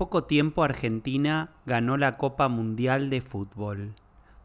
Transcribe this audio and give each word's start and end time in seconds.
Poco 0.00 0.24
tiempo 0.24 0.64
Argentina 0.64 1.50
ganó 1.66 1.98
la 1.98 2.16
Copa 2.16 2.48
Mundial 2.48 3.10
de 3.10 3.20
Fútbol. 3.20 3.96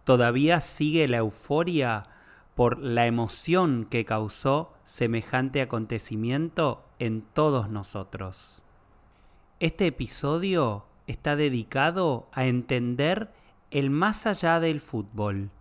Todavía 0.03 0.59
sigue 0.59 1.07
la 1.07 1.19
euforia 1.19 2.07
por 2.55 2.77
la 2.79 3.05
emoción 3.05 3.85
que 3.85 4.03
causó 4.03 4.73
semejante 4.83 5.61
acontecimiento 5.61 6.83
en 6.99 7.21
todos 7.21 7.69
nosotros. 7.69 8.63
Este 9.61 9.87
episodio 9.87 10.87
está 11.07 11.37
dedicado 11.37 12.27
a 12.33 12.47
entender 12.47 13.31
el 13.71 13.91
más 13.91 14.27
allá 14.27 14.59
del 14.59 14.81
fútbol, 14.81 15.51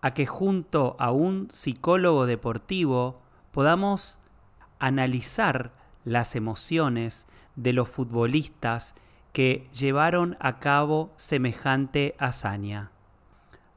a 0.00 0.12
que 0.12 0.26
junto 0.26 0.96
a 0.98 1.12
un 1.12 1.46
psicólogo 1.52 2.26
deportivo 2.26 3.22
podamos 3.52 4.18
analizar 4.80 5.70
las 6.04 6.34
emociones 6.34 7.28
de 7.54 7.72
los 7.72 7.88
futbolistas 7.88 8.96
que 9.34 9.66
llevaron 9.72 10.36
a 10.38 10.60
cabo 10.60 11.12
semejante 11.16 12.14
hazaña. 12.20 12.92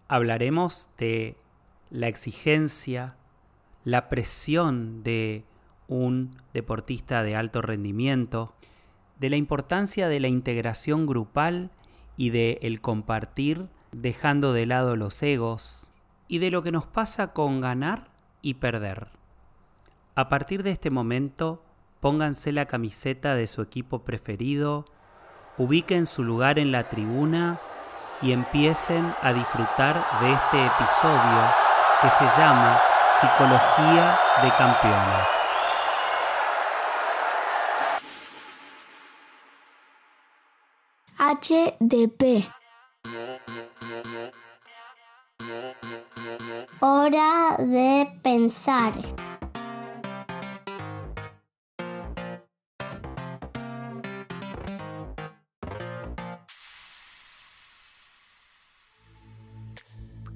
Hablaremos 0.07 0.87
de 0.99 1.35
la 1.89 2.07
exigencia, 2.07 3.15
la 3.83 4.07
presión 4.07 5.01
de 5.01 5.45
un 5.87 6.37
deportista 6.53 7.23
de 7.23 7.35
alto 7.35 7.63
rendimiento, 7.63 8.53
de 9.19 9.31
la 9.31 9.35
importancia 9.35 10.07
de 10.07 10.19
la 10.19 10.27
integración 10.27 11.07
grupal 11.07 11.71
y 12.17 12.29
de 12.29 12.59
el 12.61 12.79
compartir 12.79 13.67
dejando 13.91 14.53
de 14.53 14.67
lado 14.67 14.95
los 14.95 15.23
egos 15.23 15.91
y 16.27 16.37
de 16.37 16.51
lo 16.51 16.61
que 16.61 16.71
nos 16.71 16.85
pasa 16.85 17.33
con 17.33 17.61
ganar 17.61 18.11
y 18.43 18.55
perder. 18.55 19.07
A 20.13 20.29
partir 20.29 20.61
de 20.61 20.69
este 20.69 20.91
momento, 20.91 21.63
pónganse 21.99 22.51
la 22.51 22.67
camiseta 22.67 23.33
de 23.33 23.47
su 23.47 23.63
equipo 23.63 24.03
preferido, 24.03 24.85
ubiquen 25.57 26.05
su 26.05 26.23
lugar 26.23 26.59
en 26.59 26.71
la 26.71 26.89
tribuna 26.89 27.59
y 28.21 28.31
empiecen 28.31 29.13
a 29.21 29.33
disfrutar 29.33 29.95
de 30.21 30.33
este 30.33 30.65
episodio 30.65 31.41
que 32.01 32.09
se 32.09 32.25
llama 32.39 32.79
Psicología 33.19 34.19
de 34.43 34.51
Campeones. 34.57 35.47
HDP 41.19 42.47
Hora 46.79 47.57
de 47.57 48.19
pensar. 48.21 48.93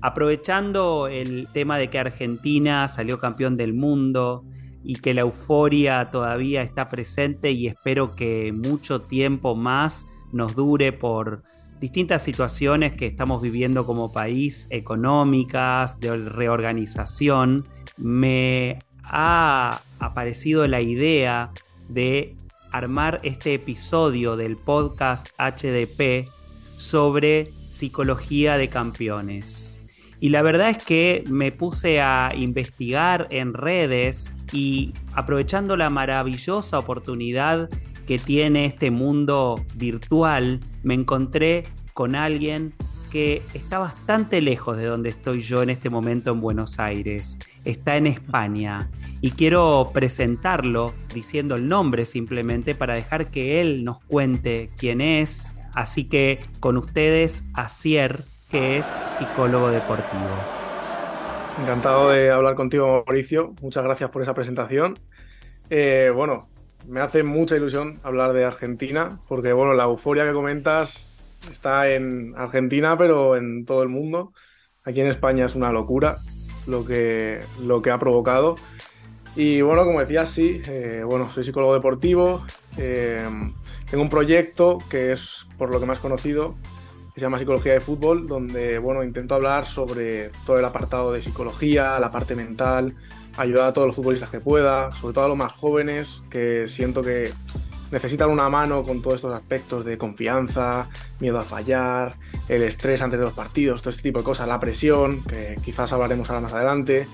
Aprovechando 0.02 1.08
el 1.08 1.48
tema 1.54 1.78
de 1.78 1.90
que 1.90 2.00
Argentina 2.00 2.88
salió 2.88 3.20
campeón 3.20 3.56
del 3.56 3.74
mundo 3.74 4.44
y 4.84 4.96
que 4.96 5.14
la 5.14 5.22
euforia 5.22 6.10
todavía 6.10 6.64
está 6.64 6.90
presente 6.90 7.52
y 7.52 7.68
espero 7.68 8.16
que 8.16 8.52
mucho 8.52 9.02
tiempo 9.02 9.56
más 9.56 10.08
nos 10.32 10.56
dure 10.56 10.92
por 10.92 11.44
distintas 11.80 12.24
situaciones 12.24 12.94
que 12.94 13.08
estamos 13.08 13.42
viviendo 13.42 13.86
como 13.86 14.12
país, 14.12 14.68
económicas, 14.70 16.00
de 16.00 16.16
reorganización, 16.16 17.68
me 17.98 18.80
ha 19.04 19.82
aparecido 20.00 20.68
la 20.68 20.82
idea 20.82 21.52
de 21.90 22.36
armar 22.72 23.20
este 23.24 23.54
episodio 23.54 24.36
del 24.36 24.58
podcast 24.58 25.30
HDP 25.38 26.30
sobre 26.78 27.46
psicología 27.46 28.58
de 28.58 28.70
campeones. 28.70 29.71
Y 30.22 30.30
la 30.30 30.44
verdad 30.44 30.70
es 30.70 30.86
que 30.86 31.24
me 31.30 31.52
puse 31.52 32.00
a 32.00 32.32
investigar 32.36 33.28
en 33.32 33.56
redes 33.56 34.32
y 34.54 34.94
aprovechando 35.14 35.76
la 35.76 35.90
maravillosa 35.90 36.78
oportunidad 36.78 37.72
que 38.06 38.20
tiene 38.20 38.66
este 38.66 38.92
mundo 38.92 39.66
virtual, 39.76 40.60
me 40.84 40.94
encontré 40.94 41.64
con 41.96 42.14
alguien 42.16 42.72
que 43.12 43.42
está 43.56 43.80
bastante 43.80 44.42
lejos 44.42 44.78
de 44.78 44.86
donde 44.86 45.10
estoy 45.10 45.42
yo 45.42 45.64
en 45.64 45.72
este 45.72 45.90
momento 45.90 46.32
en 46.32 46.40
Buenos 46.40 46.78
Aires. 46.78 47.40
Está 47.66 47.98
en 47.98 48.06
España 48.06 48.92
y 49.22 49.32
quiero 49.32 49.90
presentarlo 49.92 50.94
diciendo 51.16 51.56
el 51.56 51.68
nombre 51.68 52.06
simplemente 52.06 52.76
para 52.76 52.94
dejar 52.94 53.32
que 53.32 53.60
él 53.60 53.84
nos 53.84 54.00
cuente 54.04 54.70
quién 54.78 55.02
es. 55.02 55.48
Así 55.74 56.06
que 56.06 56.40
con 56.60 56.78
ustedes, 56.78 57.44
Asier 57.54 58.24
que 58.52 58.78
es 58.78 58.94
psicólogo 59.08 59.72
deportivo. 59.72 60.30
Encantado 61.60 62.10
de 62.10 62.32
hablar 62.32 62.56
contigo, 62.56 63.04
Mauricio. 63.08 63.54
Muchas 63.62 63.84
gracias 63.84 64.10
por 64.10 64.22
esa 64.22 64.34
presentación. 64.34 64.96
Eh, 65.70 66.12
bueno, 66.14 66.50
me 66.88 67.00
hace 67.00 67.24
mucha 67.24 67.56
ilusión 67.56 68.00
hablar 68.04 68.34
de 68.34 68.44
Argentina, 68.44 69.20
porque 69.30 69.54
bueno, 69.54 69.74
la 69.74 69.86
euforia 69.86 70.26
que 70.26 70.34
comentas 70.34 71.18
está 71.50 71.90
en 71.90 72.34
Argentina, 72.36 72.98
pero 72.98 73.38
en 73.38 73.66
todo 73.66 73.84
el 73.84 73.90
mundo. 73.90 74.34
Aquí 74.84 75.00
en 75.00 75.08
España 75.08 75.46
es 75.46 75.56
una 75.56 75.72
locura 75.72 76.18
lo 76.68 76.86
que, 76.86 77.42
lo 77.62 77.82
que 77.82 77.92
ha 77.92 78.00
provocado. 78.00 78.56
Y 79.36 79.62
bueno, 79.62 79.86
como 79.86 80.02
decías, 80.02 80.30
sí, 80.30 80.62
eh, 80.68 81.04
bueno, 81.06 81.32
soy 81.32 81.46
psicólogo 81.46 81.74
deportivo, 81.74 82.44
eh, 82.78 83.26
tengo 83.90 84.04
un 84.04 84.10
proyecto 84.10 84.80
que 84.90 85.14
es 85.14 85.48
por 85.58 85.72
lo 85.72 85.80
que 85.80 85.86
más 85.86 86.00
conocido, 86.00 86.56
se 87.22 87.26
llama 87.26 87.38
Psicología 87.38 87.74
de 87.74 87.82
Fútbol, 87.82 88.28
donde 88.28 88.80
bueno, 88.80 89.04
intento 89.04 89.36
hablar 89.36 89.68
sobre 89.68 90.32
todo 90.44 90.58
el 90.58 90.66
apartado 90.66 91.14
de 91.14 91.22
psicología, 91.22 92.00
la 92.00 92.12
parte 92.12 92.36
mental, 92.36 92.96
ayudar 93.38 93.68
a 93.68 93.74
todos 93.74 93.86
los 93.86 93.96
futbolistas 93.96 94.32
que 94.32 94.40
pueda, 94.40 94.92
sobre 94.96 95.14
todo 95.14 95.26
a 95.26 95.28
los 95.28 95.38
más 95.38 95.52
jóvenes, 95.52 96.24
que 96.32 96.68
siento 96.68 97.04
que 97.04 97.32
necesitan 97.92 98.32
una 98.32 98.50
mano 98.50 98.82
con 98.82 99.04
todos 99.04 99.18
estos 99.18 99.36
aspectos 99.36 99.86
de 99.86 100.00
confianza, 100.00 100.90
miedo 101.20 101.38
a 101.38 101.44
fallar, 101.44 102.16
el 102.48 102.64
estrés 102.64 103.04
antes 103.04 103.20
de 103.20 103.26
los 103.26 103.36
partidos, 103.36 103.84
todo 103.84 103.92
este 103.92 104.02
tipo 104.02 104.18
de 104.18 104.26
cosas, 104.26 104.48
la 104.48 104.60
presión, 104.60 105.24
que 105.24 105.58
quizás 105.64 105.94
hablaremos 105.94 106.28
ahora 106.28 106.42
más 106.42 106.54
adelante. 106.54 107.08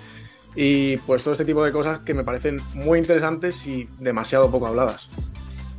Y 0.55 0.95
pues 0.99 1.21
todo 1.21 1.33
este 1.33 1.43
tipo 1.43 1.65
de 1.65 1.73
cosas 1.73 1.99
que 2.05 2.13
me 2.13 2.23
parecen 2.23 2.61
muy 2.75 2.97
interesantes 2.97 3.67
y 3.67 3.89
demasiado 3.99 4.49
poco 4.49 4.67
habladas. 4.67 5.09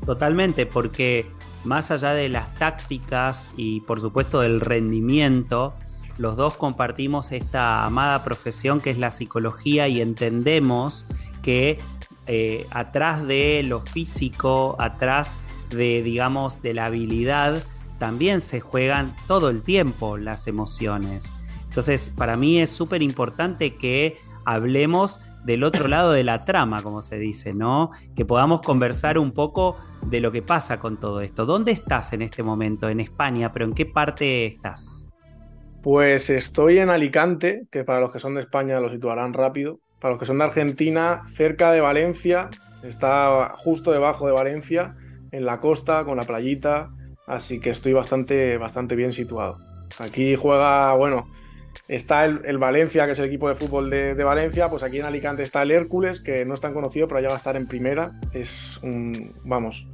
Totalmente, 0.04 0.66
porque 0.66 1.26
más 1.64 1.90
allá 1.90 2.14
de 2.14 2.28
las 2.28 2.54
tácticas 2.54 3.50
y 3.56 3.80
por 3.80 4.00
supuesto 4.00 4.40
del 4.40 4.60
rendimiento, 4.60 5.74
los 6.16 6.36
dos 6.36 6.54
compartimos 6.54 7.32
esta 7.32 7.84
amada 7.84 8.24
profesión 8.24 8.80
que 8.80 8.90
es 8.90 8.98
la 8.98 9.10
psicología 9.10 9.88
y 9.88 10.00
entendemos 10.00 11.06
que 11.42 11.78
eh, 12.26 12.66
atrás 12.70 13.26
de 13.26 13.62
lo 13.64 13.80
físico, 13.80 14.76
atrás 14.78 15.38
de, 15.70 16.02
digamos, 16.02 16.60
de 16.60 16.74
la 16.74 16.86
habilidad, 16.86 17.62
también 17.98 18.40
se 18.40 18.60
juegan 18.60 19.14
todo 19.26 19.48
el 19.48 19.62
tiempo 19.62 20.18
las 20.18 20.46
emociones. 20.46 21.32
Entonces, 21.68 22.12
para 22.16 22.36
mí 22.36 22.60
es 22.60 22.70
súper 22.70 23.02
importante 23.02 23.76
que 23.76 24.18
hablemos 24.44 25.20
del 25.44 25.64
otro 25.64 25.88
lado 25.88 26.12
de 26.12 26.24
la 26.24 26.44
trama, 26.44 26.82
como 26.82 27.02
se 27.02 27.18
dice, 27.18 27.52
¿no? 27.54 27.90
Que 28.14 28.24
podamos 28.24 28.60
conversar 28.60 29.18
un 29.18 29.32
poco 29.32 29.76
de 30.02 30.20
lo 30.20 30.32
que 30.32 30.42
pasa 30.42 30.78
con 30.78 30.98
todo 30.98 31.20
esto. 31.20 31.46
¿Dónde 31.46 31.72
estás 31.72 32.12
en 32.12 32.22
este 32.22 32.42
momento? 32.42 32.88
En 32.88 33.00
España, 33.00 33.52
pero 33.52 33.64
¿en 33.64 33.74
qué 33.74 33.86
parte 33.86 34.46
estás? 34.46 35.08
Pues 35.82 36.30
estoy 36.30 36.78
en 36.78 36.90
Alicante, 36.90 37.66
que 37.70 37.84
para 37.84 38.00
los 38.00 38.12
que 38.12 38.20
son 38.20 38.34
de 38.34 38.40
España 38.40 38.80
lo 38.80 38.90
situarán 38.90 39.32
rápido. 39.32 39.80
Para 40.00 40.12
los 40.12 40.20
que 40.20 40.26
son 40.26 40.38
de 40.38 40.44
Argentina, 40.44 41.22
cerca 41.28 41.72
de 41.72 41.80
Valencia, 41.80 42.50
está 42.82 43.54
justo 43.58 43.92
debajo 43.92 44.26
de 44.26 44.32
Valencia, 44.32 44.96
en 45.32 45.44
la 45.44 45.60
costa, 45.60 46.04
con 46.04 46.16
la 46.16 46.22
playita, 46.22 46.90
así 47.26 47.60
que 47.60 47.70
estoy 47.70 47.92
bastante, 47.92 48.58
bastante 48.58 48.96
bien 48.96 49.12
situado. 49.12 49.58
Aquí 49.98 50.36
juega, 50.36 50.94
bueno, 50.94 51.28
Está 51.86 52.24
el, 52.24 52.58
Valencia, 52.58 53.06
que 53.06 53.12
es 53.12 53.18
el 53.18 53.26
equipo 53.26 53.48
de 53.48 53.54
fútbol 53.54 53.90
de, 53.90 54.24
Valencia. 54.24 54.68
Pues 54.68 54.82
aquí 54.82 54.98
en 54.98 55.06
Alicante 55.06 55.42
está 55.42 55.62
el 55.62 55.70
Hércules, 55.70 56.20
que 56.20 56.44
no 56.44 56.54
es 56.54 56.60
tan 56.60 56.74
conocido, 56.74 57.08
pero 57.08 57.20
ya 57.20 57.28
va 57.28 57.34
a 57.34 57.38
estar 57.38 57.56
en 57.56 57.66
primera. 57.66 58.12
Es 58.32 58.78
un, 58.82 59.34
vamos, 59.44 59.86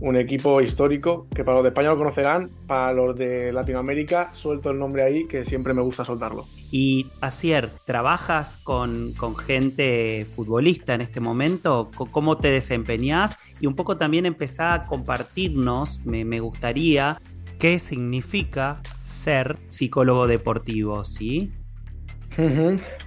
un 0.00 0.16
equipo 0.16 0.60
histórico 0.60 1.26
que 1.34 1.44
para 1.44 1.56
los 1.56 1.64
de 1.64 1.70
España 1.70 1.90
lo 1.90 1.98
conocerán. 1.98 2.50
Para 2.66 2.92
los 2.92 3.16
de 3.16 3.52
Latinoamérica, 3.52 4.32
suelto 4.34 4.70
el 4.70 4.78
nombre 4.78 5.02
ahí, 5.02 5.26
que 5.26 5.44
siempre 5.44 5.74
me 5.74 5.82
gusta 5.82 6.04
soltarlo. 6.04 6.46
Y 6.70 7.06
Asier, 7.20 7.70
¿trabajas 7.86 8.60
con, 8.62 9.14
gente 9.46 10.26
futbolista 10.34 10.94
en 10.94 11.00
este 11.00 11.20
momento? 11.20 11.90
¿Cómo 12.10 12.36
te 12.36 12.50
desempeñas? 12.50 13.38
Y 13.60 13.66
un 13.66 13.74
poco 13.74 13.96
también 13.96 14.26
empezar 14.26 14.80
a 14.80 14.84
compartirnos, 14.84 16.00
me, 16.04 16.24
me 16.24 16.40
gustaría, 16.40 17.20
qué 17.58 17.78
significa 17.78 18.80
ser 19.18 19.58
psicólogo 19.68 20.26
deportivo, 20.26 21.04
¿sí? 21.04 21.52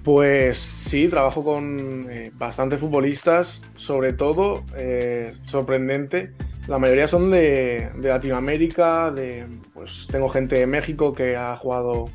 Pues 0.04 0.58
sí, 0.58 1.08
trabajo 1.08 1.44
con 1.44 2.06
eh, 2.10 2.32
bastantes 2.36 2.80
futbolistas, 2.80 3.62
sobre 3.78 4.12
todo, 4.12 4.64
eh, 4.76 5.34
sorprendente, 5.46 6.34
la 6.68 6.78
mayoría 6.78 7.08
son 7.08 7.32
de, 7.32 7.90
Latinoamérica, 8.02 9.12
de, 9.12 9.46
pues 9.74 10.08
tengo 10.12 10.30
gente 10.30 10.60
de 10.60 10.68
México 10.68 11.14
que 11.14 11.36
ha 11.36 11.58
jugado 11.58 12.06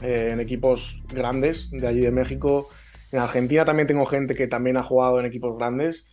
eh, 0.00 0.30
en 0.32 0.40
equipos 0.40 1.02
grandes 1.12 1.70
de 1.70 1.86
allí 1.86 2.00
de 2.00 2.10
México. 2.10 2.66
En 3.12 3.18
Argentina 3.18 3.64
también 3.64 3.86
tengo 3.86 4.06
gente 4.06 4.34
que 4.34 4.46
también 4.46 4.78
ha 4.78 4.82
jugado 4.82 5.20
en 5.20 5.26
equipos 5.26 5.58
grandes. 5.58 6.06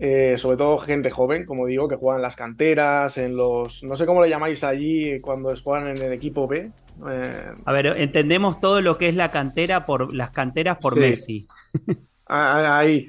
Eh, 0.00 0.34
sobre 0.38 0.56
todo 0.56 0.78
gente 0.78 1.10
joven, 1.10 1.46
como 1.46 1.66
digo, 1.66 1.86
que 1.86 1.94
juegan 1.94 2.18
en 2.18 2.22
las 2.22 2.34
canteras, 2.34 3.16
en 3.16 3.36
los. 3.36 3.84
No 3.84 3.96
sé 3.96 4.06
cómo 4.06 4.22
le 4.22 4.28
llamáis 4.28 4.64
allí 4.64 5.20
cuando 5.20 5.54
juegan 5.62 5.88
en 5.88 6.02
el 6.02 6.12
equipo 6.12 6.48
B. 6.48 6.72
Eh, 7.10 7.44
a 7.64 7.72
ver, 7.72 7.86
entendemos 7.86 8.58
todo 8.58 8.80
lo 8.80 8.98
que 8.98 9.08
es 9.08 9.14
la 9.14 9.30
cantera 9.30 9.86
por 9.86 10.12
las 10.12 10.30
canteras 10.30 10.78
por 10.80 10.96
Messi. 10.96 11.46
Ah, 12.26 12.54
ah, 12.56 12.78
ahí. 12.78 13.06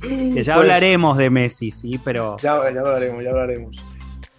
que 0.00 0.08
ya 0.08 0.32
pues 0.32 0.48
hablaremos 0.48 1.18
de 1.18 1.28
Messi, 1.28 1.70
sí, 1.70 2.00
pero. 2.02 2.38
Ya, 2.38 2.58
ya 2.72 2.80
hablaremos, 2.80 3.22
ya 3.22 3.30
hablaremos. 3.30 3.76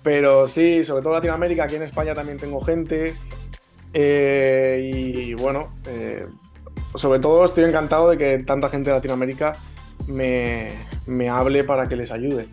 Pero 0.01 0.47
sí, 0.47 0.83
sobre 0.83 1.03
todo 1.03 1.13
Latinoamérica, 1.13 1.65
aquí 1.65 1.75
en 1.75 1.83
España 1.83 2.15
también 2.15 2.39
tengo 2.39 2.59
gente. 2.61 3.13
Eh, 3.93 4.91
y 4.91 5.33
bueno, 5.35 5.69
sobre 6.95 7.19
todo 7.19 7.45
estoy 7.45 7.65
encantado 7.65 8.09
de 8.09 8.17
que 8.17 8.39
tanta 8.39 8.69
gente 8.69 8.89
de 8.89 8.95
Latinoamérica 8.95 9.55
me, 10.07 11.29
hable 11.29 11.63
para 11.63 11.87
que 11.87 11.95
les 11.95 12.11
ayude. 12.11 12.47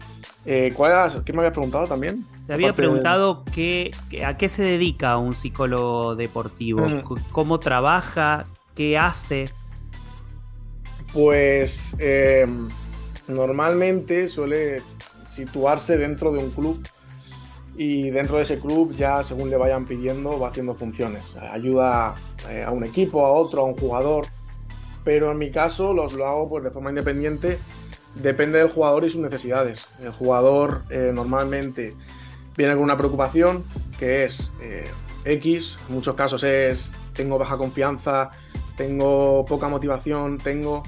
Eh, 0.45 0.73
¿cuál 0.75 1.25
¿Qué 1.25 1.33
me 1.33 1.41
había 1.41 1.53
preguntado 1.53 1.87
también? 1.87 2.25
Te 2.47 2.55
había 2.55 2.73
preguntado 2.73 3.45
qué, 3.53 3.91
a 4.25 4.37
qué 4.39 4.49
se 4.49 4.63
dedica 4.63 5.19
un 5.19 5.35
psicólogo 5.35 6.17
deportivo, 6.17 6.89
mm. 6.89 7.03
cómo 7.31 7.61
trabaja, 7.61 8.45
qué 8.75 8.97
hace. 8.97 9.47
Pues 11.13 11.95
em, 11.99 12.69
normalmente 13.27 14.29
suele 14.29 14.83
situarse 15.29 15.99
dentro 15.99 16.33
de 16.33 16.39
un 16.39 16.51
club 16.51 16.83
y 17.77 18.11
dentro 18.11 18.39
de 18.39 18.43
ese 18.43 18.59
club 18.59 18.95
ya 18.97 19.23
según 19.23 19.51
le 19.51 19.57
vayan 19.57 19.87
pidiendo 19.87 20.39
va 20.39 20.49
haciendo 20.49 20.75
funciones. 20.75 21.35
Ayuda 21.37 22.15
eh, 22.51 22.65
a 22.67 22.71
un 22.71 22.85
equipo, 22.85 23.25
a 23.25 23.31
otro, 23.31 23.63
a 23.63 23.65
un 23.65 23.75
jugador 23.75 24.27
pero 25.09 25.31
en 25.31 25.39
mi 25.39 25.51
caso 25.51 25.95
los, 25.95 26.13
lo 26.13 26.27
hago 26.27 26.51
pues, 26.51 26.63
de 26.65 26.71
forma 26.71 26.91
independiente, 26.91 27.59
depende 28.17 28.59
del 28.59 28.69
jugador 28.69 29.07
y 29.07 29.11
sus 29.11 29.23
necesidades. 29.23 29.87
El 30.03 30.11
jugador 30.11 30.83
eh, 30.91 31.13
normalmente 31.15 31.97
viene 32.59 32.75
con 32.75 32.83
una 32.83 32.99
preocupación 32.99 33.65
que 33.99 34.25
es 34.25 34.53
eh, 34.61 34.85
X, 35.25 35.79
en 35.89 35.95
muchos 35.95 36.15
casos 36.15 36.45
es 36.45 36.93
tengo 37.15 37.39
baja 37.39 37.57
confianza, 37.57 38.29
tengo 38.77 39.47
poca 39.47 39.67
motivación, 39.69 40.37
tengo... 40.37 40.83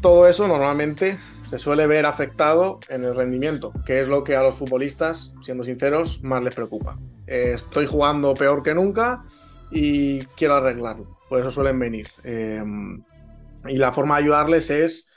Todo 0.00 0.26
eso 0.28 0.48
normalmente 0.48 1.18
se 1.44 1.58
suele 1.58 1.86
ver 1.86 2.06
afectado 2.06 2.80
en 2.88 3.04
el 3.04 3.14
rendimiento, 3.14 3.74
que 3.84 4.00
es 4.00 4.08
lo 4.08 4.24
que 4.24 4.34
a 4.34 4.42
los 4.42 4.54
futbolistas, 4.54 5.34
siendo 5.42 5.62
sinceros, 5.62 6.22
más 6.22 6.42
les 6.42 6.54
preocupa. 6.54 6.96
Eh, 7.26 7.52
estoy 7.52 7.84
jugando 7.84 8.32
peor 8.32 8.62
que 8.62 8.74
nunca 8.74 9.24
y 9.70 10.20
quiero 10.38 10.54
arreglarlo. 10.54 11.18
Por 11.28 11.40
eso 11.40 11.50
suelen 11.50 11.78
venir. 11.78 12.06
Y 13.68 13.76
la 13.76 13.92
forma 13.92 14.16
de 14.16 14.24
ayudarles 14.24 14.70
es, 14.70 15.10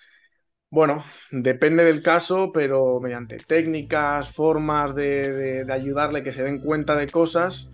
bueno, 0.70 1.04
depende 1.32 1.84
del 1.84 2.04
caso, 2.04 2.52
pero 2.54 3.00
mediante 3.00 3.38
técnicas, 3.38 4.30
formas 4.30 4.94
de, 4.94 5.66
ayudarle 5.72 6.24
que 6.24 6.34
se 6.34 6.44
den 6.44 6.60
cuenta 6.60 6.96
de 6.96 7.08
cosas 7.08 7.70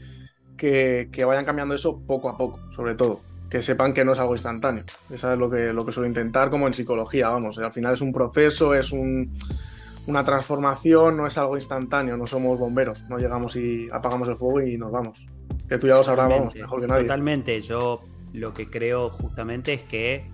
que, 0.57 1.09
vayan 1.25 1.45
cambiando 1.45 1.75
eso 1.75 2.01
poco 2.05 2.29
a 2.29 2.37
poco, 2.37 2.59
sobre 2.75 2.95
todo. 2.95 3.19
Que 3.49 3.61
sepan 3.61 3.93
que 3.93 4.03
no 4.03 4.13
es 4.13 4.19
algo 4.19 4.33
instantáneo. 4.33 4.83
Eso 5.09 5.31
es 5.31 5.39
lo 5.39 5.49
que, 5.49 5.71
lo 5.71 5.85
que 5.85 5.91
suelo 5.91 6.07
intentar, 6.07 6.49
como 6.49 6.67
en 6.67 6.73
psicología, 6.73 7.29
vamos. 7.29 7.57
Al 7.59 7.71
final 7.71 7.93
es 7.93 8.01
un 8.01 8.11
proceso, 8.11 8.73
es 8.73 8.91
una 8.91 10.23
transformación, 10.23 11.17
no 11.17 11.27
es 11.27 11.37
algo 11.37 11.55
instantáneo, 11.55 12.17
no 12.17 12.27
somos 12.27 12.57
bomberos, 12.57 13.03
no 13.09 13.17
llegamos 13.17 13.55
y 13.55 13.87
apagamos 13.91 14.27
el 14.29 14.37
fuego 14.37 14.61
y 14.61 14.77
nos 14.77 14.91
vamos. 14.91 15.25
Que 15.69 15.77
tú 15.77 15.87
ya 15.87 15.95
lo 15.95 16.03
sabrás, 16.03 16.29
vamos, 16.29 16.55
mejor 16.55 16.81
que 16.81 16.87
nadie. 16.87 17.03
Totalmente, 17.03 17.61
yo 17.61 18.01
lo 18.33 18.53
que 18.53 18.69
creo 18.69 19.09
justamente 19.09 19.73
es 19.73 19.81
que 19.83 20.25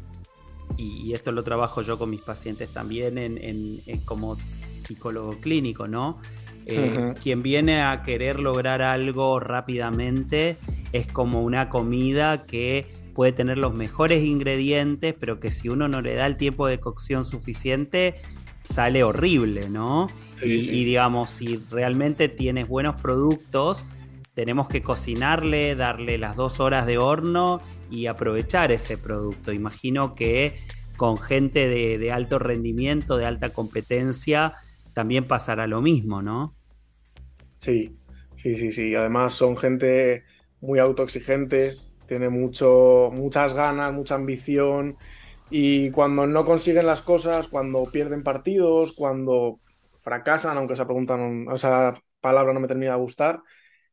y, 0.81 1.13
esto 1.13 1.31
lo 1.31 1.43
trabajo 1.43 1.81
yo 1.81 1.97
con 1.97 2.09
mis 2.09 2.21
pacientes 2.21 2.69
también 2.71 3.17
en, 3.17 3.81
como 4.05 4.37
psicólogo 4.83 5.39
clínico, 5.39 5.87
¿no? 5.87 6.19
Eh, 6.65 7.13
quien 7.21 7.41
viene 7.41 7.81
a 7.81 8.03
querer 8.03 8.39
lograr 8.39 8.81
algo 8.81 9.39
rápidamente 9.39 10.57
es 10.93 11.07
como 11.07 11.41
una 11.41 11.69
comida 11.69 12.45
que 12.45 12.91
puede 13.13 13.33
tener 13.33 13.57
los 13.57 13.73
mejores 13.73 14.23
ingredientes, 14.23 15.15
pero 15.19 15.39
que 15.39 15.51
si 15.51 15.69
uno 15.69 15.87
no 15.87 16.01
le 16.01 16.13
da 16.15 16.27
el 16.27 16.37
tiempo 16.37 16.67
de 16.67 16.79
cocción 16.79 17.25
suficiente, 17.25 18.21
sale 18.63 19.03
horrible, 19.03 19.69
¿no? 19.69 20.07
y, 20.43 20.85
digamos, 20.85 21.29
si 21.29 21.61
realmente 21.69 22.27
tienes 22.27 22.67
buenos 22.67 22.99
productos, 22.99 23.85
tenemos 24.33 24.67
que 24.67 24.81
cocinarle, 24.81 25.75
darle 25.75 26.17
las 26.17 26.35
dos 26.35 26.59
horas 26.59 26.85
de 26.85 26.97
horno 26.97 27.61
y 27.89 28.07
aprovechar 28.07 28.71
ese 28.71 28.97
producto. 28.97 29.51
Imagino 29.51 30.15
que 30.15 30.57
con 30.97 31.17
gente 31.17 31.67
de, 31.67 32.11
alto 32.11 32.39
rendimiento, 32.39 33.17
de 33.17 33.25
alta 33.25 33.49
competencia, 33.49 34.53
también 34.93 35.27
pasará 35.27 35.67
lo 35.67 35.81
mismo, 35.81 36.21
¿no? 36.21 36.55
Sí, 37.57 37.97
sí, 38.35 38.55
sí, 38.55 38.71
sí. 38.71 38.95
Además 38.95 39.33
son 39.33 39.57
gente 39.57 40.23
muy 40.61 40.79
autoexigente, 40.79 41.75
tiene 42.07 42.29
mucho, 42.29 43.09
muchas 43.13 43.53
ganas, 43.53 43.93
mucha 43.93 44.15
ambición 44.15 44.97
y 45.49 45.91
cuando 45.91 46.27
no 46.27 46.45
consiguen 46.45 46.85
las 46.85 47.01
cosas, 47.01 47.47
cuando 47.47 47.83
pierden 47.85 48.23
partidos, 48.23 48.93
cuando 48.93 49.59
fracasan, 50.01 50.57
aunque 50.57 50.73
esa 50.73 50.85
pregunta 50.85 51.17
esa 51.53 52.01
palabra 52.21 52.53
no 52.53 52.59
me 52.59 52.67
termina 52.67 52.93
de 52.93 52.99
gustar, 52.99 53.41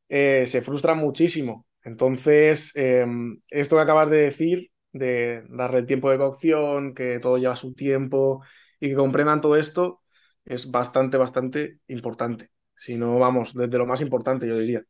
eh, 0.09 0.47
se 0.47 0.63
frustran 0.63 0.99
muchísimo. 0.99 1.67
Entonces, 1.85 2.73
em, 2.77 3.41
esto 3.49 3.77
que 3.77 3.83
acabas 3.83 4.11
de 4.11 4.19
decir, 4.19 4.71
de 4.93 5.45
darle 5.51 5.79
el 5.81 5.87
tiempo 5.87 6.11
de 6.11 6.19
cocción, 6.19 6.95
que 6.95 7.19
todo 7.21 7.39
lleva 7.39 7.57
su 7.57 7.75
tiempo 7.75 8.43
y 8.81 8.91
que 8.91 8.95
comprendan 8.97 9.41
todo 9.41 9.57
esto, 9.57 10.03
es 10.45 10.71
bastante, 10.71 11.17
bastante 11.19 11.81
importante. 11.89 12.51
Si 12.77 12.97
no, 12.97 13.19
vamos, 13.19 13.55
desde 13.55 13.79
lo 13.79 13.87
más 13.87 14.01
importante, 14.01 14.47
yo 14.49 14.57
diría. 14.59 14.83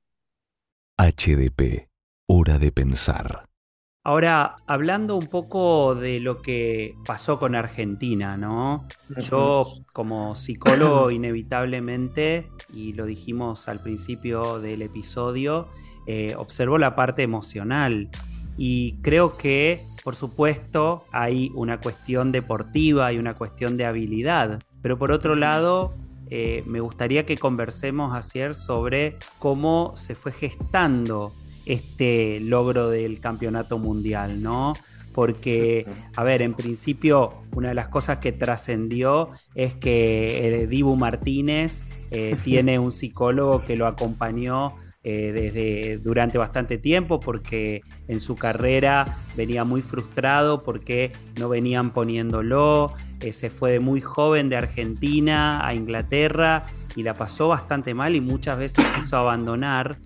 HDP, 0.97 1.89
hora 2.29 2.59
de 2.59 2.73
pensar. 2.73 3.48
Ahora, 4.09 4.57
hablando 4.67 5.17
un 5.17 5.27
poco 5.27 5.95
de 5.95 6.19
lo 6.19 6.41
que 6.41 6.95
pasó 7.05 7.39
con 7.39 7.55
Argentina, 7.55 8.39
¿no? 8.39 8.89
Yo 9.19 9.67
como 9.93 10.35
psicólogo 10.35 11.11
inevitablemente, 11.11 12.49
y 12.73 12.95
lo 12.95 13.05
dijimos 13.05 13.69
al 13.69 13.83
principio 13.83 14.61
del 14.61 14.81
episodio, 14.81 15.69
eh, 16.07 16.35
observo 16.39 16.79
la 16.79 16.97
parte 16.97 17.23
emocional. 17.23 18.09
Y 18.57 18.95
creo 19.03 19.37
que, 19.37 19.83
por 20.03 20.17
supuesto, 20.17 21.05
hay 21.13 21.53
una 21.55 21.79
cuestión 21.79 22.33
deportiva 22.33 23.13
y 23.13 23.19
una 23.19 23.35
cuestión 23.35 23.77
de 23.77 23.85
habilidad, 23.85 24.63
pero 24.81 24.97
por 24.99 25.13
otro 25.13 25.37
lado, 25.37 25.93
eh, 26.31 26.63
me 26.65 26.81
gustaría 26.81 27.27
que 27.27 27.37
conversemos, 27.37 28.15
ayer 28.15 28.55
sobre 28.55 29.19
cómo 29.39 29.93
se 29.99 30.15
fue 30.15 30.33
gestando 30.33 31.35
este 31.69 32.41
logro 32.41 32.89
del 32.89 33.21
campeonato 33.21 33.79
mundial, 33.79 34.43
¿no? 34.43 34.75
Porque, 35.13 35.85
a 36.17 36.25
ver, 36.25 36.43
en 36.43 36.55
principio, 36.55 37.43
una 37.55 37.69
de 37.69 37.75
las 37.75 37.89
cosas 37.89 38.19
que 38.19 38.33
trascendió 38.33 39.31
es 39.55 39.75
que 39.75 40.67
Dibu 40.69 40.97
Martínez 40.97 41.85
eh, 42.11 42.37
tiene 42.45 42.79
un 42.79 42.91
psicólogo 42.91 43.65
que 43.65 43.77
lo 43.77 43.87
acompañó 43.87 44.75
eh, 45.05 45.33
desde 45.33 45.99
durante 45.99 46.39
bastante 46.39 46.77
tiempo 46.77 47.21
porque 47.21 47.83
en 48.09 48.21
su 48.21 48.35
carrera 48.35 49.17
venía 49.37 49.63
muy 49.63 49.81
frustrado 49.81 50.59
porque 50.59 51.13
no 51.39 51.49
venían 51.49 51.93
poniéndolo, 51.93 52.93
eh, 53.21 53.33
se 53.33 53.49
fue 53.49 53.73
de 53.73 53.81
muy 53.81 54.01
joven 54.01 54.49
de 54.49 54.57
Argentina 54.57 55.67
a 55.67 55.73
Inglaterra 55.75 56.67
y 56.97 57.05
la 57.05 57.15
pasó 57.15 57.49
bastante 57.49 57.95
mal 57.95 58.17
y 58.17 58.21
muchas 58.21 58.59
veces 58.59 58.85
quiso 58.97 59.17
abandonar 59.17 59.99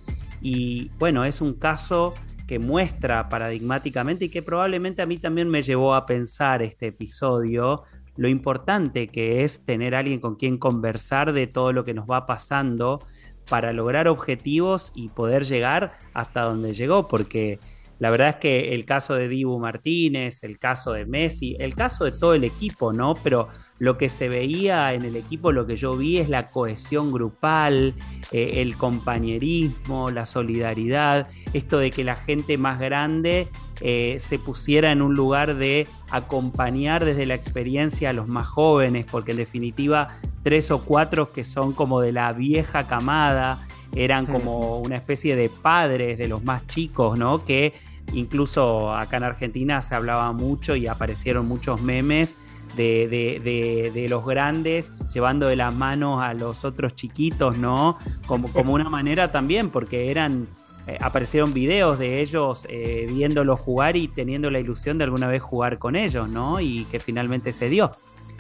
y 0.43 0.91
bueno, 0.99 1.25
es 1.25 1.41
un 1.41 1.55
caso 1.55 2.15
que 2.47 2.59
muestra 2.59 3.29
paradigmáticamente 3.29 4.27
y 4.27 4.29
que 4.29 4.43
probablemente 4.43 5.01
a 5.01 5.07
mí 5.07 5.17
también 5.17 5.49
me 5.49 5.63
llevó 5.63 5.95
a 5.95 6.05
pensar 6.05 6.63
este 6.63 6.89
episodio 6.89 7.85
lo 8.17 8.29
importante 8.29 9.09
que 9.09 9.43
es 9.45 9.65
tener 9.65 9.95
alguien 9.95 10.21
con 10.21 10.37
quien 10.37 10.59
conversar 10.59 11.33
de 11.33 11.47
todo 11.47 11.73
lo 11.73 11.85
que 11.85 11.95
nos 11.95 12.07
va 12.07 12.27
pasando 12.27 13.01
para 13.49 13.73
lograr 13.73 14.09
objetivos 14.09 14.93
y 14.95 15.09
poder 15.09 15.45
llegar 15.45 15.99
hasta 16.15 16.43
donde 16.43 16.75
llegó, 16.75 17.09
porque 17.09 17.59
la 17.99 18.11
verdad 18.11 18.29
es 18.29 18.37
que 18.37 18.75
el 18.75 18.85
caso 18.85 19.15
de 19.15 19.29
Dibu 19.29 19.59
Martínez, 19.59 20.43
el 20.43 20.59
caso 20.59 20.93
de 20.93 21.07
Messi, 21.07 21.57
el 21.59 21.75
caso 21.75 22.05
de 22.05 22.13
todo 22.13 22.35
el 22.35 22.45
equipo, 22.45 22.93
¿no? 22.93 23.15
Pero 23.23 23.49
lo 23.83 23.99
que 23.99 24.09
se 24.09 24.29
veía 24.29 24.95
en 24.95 25.03
el 25.03 25.17
equipo, 25.17 25.51
lo 25.51 25.67
que 25.67 25.75
yo 25.75 25.97
vi 25.97 26.19
es 26.19 26.29
la 26.29 26.53
cohesión 26.53 27.11
grupal, 27.11 27.95
eh, 28.31 28.63
el 28.63 28.77
compañerismo, 28.77 30.09
la 30.11 30.25
solidaridad, 30.25 31.29
esto 31.53 31.81
de 31.81 31.91
que 31.91 32.05
la 32.05 32.15
gente 32.15 32.57
más 32.59 32.79
grande 32.79 33.49
eh, 33.81 34.19
se 34.21 34.39
pusiera 34.39 34.93
en 34.93 35.03
un 35.03 35.15
lugar 35.15 35.57
de 35.57 35.89
acompañar 36.11 37.05
desde 37.05 37.27
la 37.27 37.35
experiencia 37.35 38.11
a 38.11 38.13
los 38.13 38.29
más 38.29 38.47
jóvenes, 38.47 39.05
porque 39.11 39.33
en 39.33 39.39
definitiva 39.39 40.17
tres 40.45 40.71
o 40.71 40.85
cuatro 40.85 41.33
que 41.33 41.43
son 41.43 41.73
como 41.73 42.01
de 42.01 42.13
la 42.13 42.33
vieja 42.33 42.87
camada, 42.87 43.67
eran 43.97 44.27
como 44.27 44.79
una 44.79 44.95
especie 44.95 45.35
de 45.35 45.49
padres 45.49 46.19
de 46.19 46.29
los 46.29 46.45
más 46.45 46.69
chicos, 46.69 47.19
¿no? 47.19 47.45
Que 47.45 47.75
incluso 48.13 48.95
acá 48.95 49.17
en 49.17 49.25
Argentina 49.25 49.83
se 49.83 49.97
hablaba 49.97 50.33
mucho 50.33 50.77
y 50.77 50.87
aparecieron 50.87 51.49
muchos 51.49 51.83
memes 51.83 52.37
de, 52.77 54.07
los 54.09 54.25
grandes 54.25 54.93
llevando 55.13 55.47
de 55.47 55.57
las 55.57 55.75
manos 55.75 56.21
a 56.21 56.35
los 56.35 56.65
otros 56.65 56.95
chiquitos, 56.95 57.59
¿no? 57.59 57.99
Como, 58.27 58.53
como 58.53 58.75
una 58.75 58.89
manera 58.89 59.31
también, 59.31 59.71
porque 59.71 60.11
eran 60.11 60.49
eh, 60.89 60.99
aparecieron 61.01 61.55
videos 61.55 61.97
de 61.99 62.21
ellos 62.21 62.67
eh, 62.69 63.07
viéndolos 63.09 63.61
jugar 63.61 63.97
y 63.97 64.09
teniendo 64.09 64.51
la 64.51 64.59
ilusión 64.59 64.99
de 64.99 65.05
alguna 65.05 65.29
vez 65.29 65.41
jugar 65.41 65.79
con 65.79 65.95
ellos, 65.95 66.29
¿no? 66.29 66.61
Y 66.61 66.87
que 66.91 66.99
finalmente 66.99 67.53
se 67.53 67.69
dio. 67.69 67.93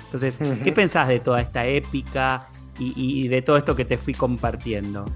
Entonces, 0.06 0.38
¿qué 0.62 0.72
pensás 0.72 1.08
de 1.08 1.20
toda 1.20 1.40
esta 1.40 1.66
épica 1.66 2.48
y, 2.78 3.28
de 3.28 3.42
todo 3.42 3.56
esto 3.56 3.76
que 3.76 3.84
te 3.84 3.96
fui 3.96 4.12
compartiendo? 4.12 5.06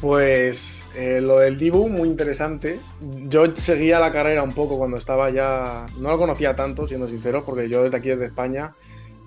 Pues 0.00 0.86
eh, 0.94 1.20
lo 1.20 1.40
del 1.40 1.58
Dibu, 1.58 1.88
muy 1.88 2.08
interesante. 2.08 2.78
Yo 3.26 3.54
seguía 3.56 3.98
la 3.98 4.12
carrera 4.12 4.44
un 4.44 4.52
poco 4.52 4.78
cuando 4.78 4.96
estaba 4.96 5.30
ya. 5.30 5.86
No 5.98 6.10
lo 6.10 6.18
conocía 6.18 6.54
tanto, 6.54 6.86
siendo 6.86 7.08
sincero, 7.08 7.42
porque 7.44 7.68
yo 7.68 7.82
desde 7.82 7.96
aquí, 7.96 8.08
desde 8.10 8.26
España, 8.26 8.74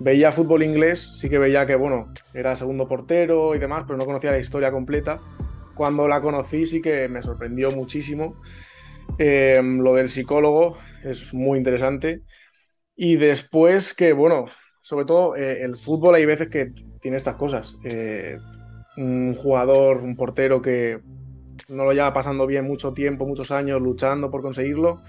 veía 0.00 0.32
fútbol 0.32 0.62
inglés. 0.62 1.12
Sí 1.18 1.28
que 1.28 1.38
veía 1.38 1.66
que, 1.66 1.74
bueno, 1.74 2.10
era 2.32 2.56
segundo 2.56 2.88
portero 2.88 3.54
y 3.54 3.58
demás, 3.58 3.84
pero 3.86 3.98
no 3.98 4.06
conocía 4.06 4.30
la 4.30 4.38
historia 4.38 4.72
completa. 4.72 5.20
Cuando 5.74 6.08
la 6.08 6.22
conocí, 6.22 6.64
sí 6.64 6.80
que 6.80 7.06
me 7.08 7.22
sorprendió 7.22 7.70
muchísimo. 7.70 8.40
Em, 9.18 9.80
lo 9.80 9.94
del 9.94 10.08
psicólogo 10.08 10.78
es 11.04 11.34
muy 11.34 11.58
interesante. 11.58 12.22
Y 12.96 13.16
después 13.16 13.92
que, 13.92 14.14
bueno, 14.14 14.46
sobre 14.80 15.04
todo 15.04 15.36
eh, 15.36 15.62
el 15.62 15.76
fútbol 15.76 16.14
hay 16.14 16.24
veces 16.24 16.48
que 16.48 16.72
tiene 17.00 17.18
estas 17.18 17.36
cosas. 17.36 17.76
Eh, 17.84 18.38
un 18.96 19.34
jugador, 19.34 19.98
un 19.98 20.16
portero 20.16 20.60
que 20.62 21.00
no 21.68 21.84
lo 21.84 21.92
lleva 21.92 22.12
pasando 22.12 22.46
bien 22.46 22.66
mucho 22.66 22.92
tiempo, 22.92 23.26
muchos 23.26 23.50
años 23.50 23.80
luchando 23.80 24.30
por 24.30 24.42
conseguirlo, 24.42 25.00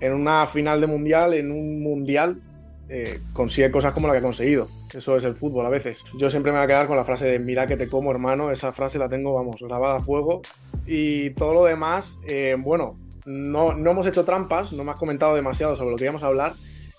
en 0.00 0.12
una 0.14 0.46
final 0.46 0.80
de 0.80 0.86
mundial, 0.86 1.34
en 1.34 1.52
un 1.52 1.82
mundial, 1.82 2.40
eh, 2.88 3.20
consigue 3.32 3.70
cosas 3.70 3.92
como 3.92 4.06
la 4.06 4.14
que 4.14 4.18
ha 4.18 4.22
conseguido. 4.22 4.66
Eso 4.92 5.16
es 5.16 5.24
el 5.24 5.34
fútbol 5.34 5.64
a 5.66 5.68
veces. 5.68 6.02
Yo 6.18 6.28
siempre 6.30 6.50
me 6.50 6.58
voy 6.58 6.64
a 6.64 6.66
quedar 6.66 6.86
con 6.88 6.96
la 6.96 7.04
frase 7.04 7.26
de 7.26 7.38
mira 7.38 7.66
que 7.66 7.76
te 7.76 7.88
como 7.88 8.10
hermano, 8.10 8.50
esa 8.50 8.72
frase 8.72 8.98
la 8.98 9.08
tengo, 9.08 9.34
vamos, 9.34 9.60
grabada 9.60 9.98
a 9.98 10.02
fuego. 10.02 10.42
Y 10.86 11.30
todo 11.30 11.54
lo 11.54 11.64
demás, 11.64 12.18
eh, 12.26 12.56
bueno, 12.58 12.96
no, 13.26 13.74
no 13.74 13.90
hemos 13.90 14.06
hecho 14.06 14.24
trampas, 14.24 14.72
no 14.72 14.82
me 14.82 14.90
has 14.90 14.98
comentado 14.98 15.34
demasiado 15.34 15.76
sobre 15.76 15.90
lo 15.90 15.96
que 15.96 16.04
íbamos 16.04 16.22
a 16.22 16.26
hablar, 16.26 16.54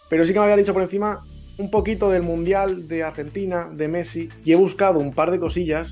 pero 0.09 0.23
sí 0.23 0.31
que 0.31 0.39
me 0.39 0.43
había 0.43 0.57
dicho 0.57 0.73
por 0.73 0.83
encima 0.83 1.19
un 1.61 1.69
poquito 1.69 2.09
del 2.09 2.23
Mundial 2.23 2.87
de 2.87 3.03
Argentina, 3.03 3.69
de 3.71 3.87
Messi, 3.87 4.29
y 4.43 4.51
he 4.51 4.55
buscado 4.55 4.99
un 4.99 5.13
par 5.13 5.31
de 5.31 5.39
cosillas, 5.39 5.91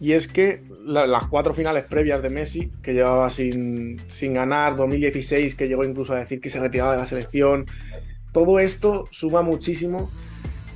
y 0.00 0.12
es 0.12 0.28
que 0.28 0.62
las 0.84 1.24
cuatro 1.26 1.54
finales 1.54 1.84
previas 1.84 2.22
de 2.22 2.28
Messi, 2.28 2.70
que 2.82 2.92
llevaba 2.92 3.30
sin, 3.30 3.98
sin 4.08 4.34
ganar, 4.34 4.76
2016, 4.76 5.54
que 5.54 5.68
llegó 5.68 5.84
incluso 5.84 6.12
a 6.12 6.18
decir 6.18 6.40
que 6.40 6.50
se 6.50 6.60
retiraba 6.60 6.92
de 6.92 6.98
la 6.98 7.06
selección, 7.06 7.66
todo 8.32 8.58
esto 8.58 9.08
suma 9.10 9.42
muchísimo 9.42 10.10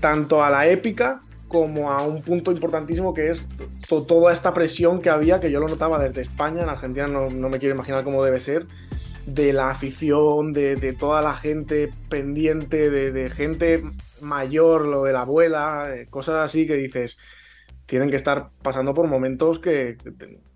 tanto 0.01 0.43
a 0.43 0.49
la 0.49 0.67
épica 0.69 1.21
como 1.49 1.91
a 1.91 2.03
un 2.03 2.23
punto 2.23 2.53
importantísimo 2.53 3.13
que 3.13 3.31
es 3.31 3.47
toda 3.89 4.33
esta 4.33 4.55
presión 4.55 5.03
que 5.03 5.11
había, 5.11 5.41
que 5.41 5.51
yo 5.51 5.59
lo 5.59 5.67
notaba 5.67 5.99
desde 5.99 6.23
España, 6.23 6.63
en 6.63 6.69
Argentina 6.69 7.07
no, 7.09 7.29
no 7.29 7.49
me 7.49 7.59
quiero 7.59 7.75
imaginar 7.75 8.05
cómo 8.05 8.25
debe 8.25 8.39
ser, 8.41 8.67
de 9.35 9.53
la 9.53 9.71
afición, 9.71 10.53
de, 10.53 10.97
toda 10.99 11.23
la 11.23 11.35
gente 11.35 11.89
pendiente, 12.09 12.91
de, 12.91 13.31
gente 13.31 13.83
mayor, 14.21 14.87
lo 14.87 15.05
de 15.05 15.13
la 15.13 15.23
abuela, 15.23 15.95
eh, 15.95 16.07
cosas 16.09 16.37
así 16.37 16.67
que 16.67 16.75
dices, 16.75 17.17
tienen 17.87 18.11
que 18.11 18.17
estar 18.17 18.51
pasando 18.63 18.93
por 18.93 19.07
momentos 19.07 19.59
que 19.59 19.97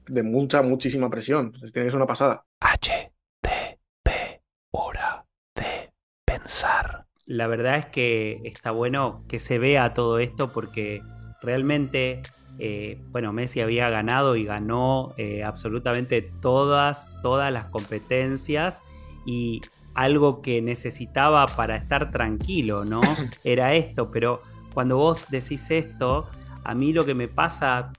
de, 0.07 0.23
mucha, 0.23 0.63
muchísima 0.63 1.09
presión. 1.09 1.53
Tiene 1.53 1.87
que 1.87 1.91
ser 1.91 1.97
una 1.97 2.07
pasada. 2.07 2.45
H, 2.61 3.13
T, 3.41 3.79
P, 4.03 4.43
hora 4.73 5.25
de 5.55 5.93
pensar. 6.25 7.07
La 7.27 7.47
verdad 7.47 7.79
es 7.79 7.87
que 7.87 8.41
está 8.45 8.71
bueno 8.71 9.25
que 9.29 9.39
se 9.39 9.59
vea 9.59 9.95
todo 9.95 10.19
esto 10.19 10.53
porque 10.53 11.01
realmente 11.41 12.23
eh, 12.59 13.01
bueno, 13.11 13.33
Messi 13.33 13.61
había 13.61 13.89
ganado 13.89 14.37
y 14.37 14.45
ganó 14.45 15.15
eh, 15.17 15.43
absolutamente 15.43 16.23
todas, 16.23 17.11
todas 17.23 17.53
las 17.53 17.67
competencias 17.67 18.83
y 19.27 19.61
algo 19.95 20.43
que 20.43 20.63
necesitaba 20.63 21.47
para 21.47 21.77
estar 21.77 22.11
tranquilo, 22.11 22.85
¿no? 22.85 23.01
Era 23.45 23.75
esto, 23.75 24.11
pero 24.11 24.43
cuando 24.73 24.97
vos 24.97 25.27
decís 25.31 25.71
esto, 25.71 26.29
a 26.65 26.75
mí 26.75 26.93
lo 26.93 27.05
que 27.05 27.15
me 27.15 27.29
pasa, 27.29 27.93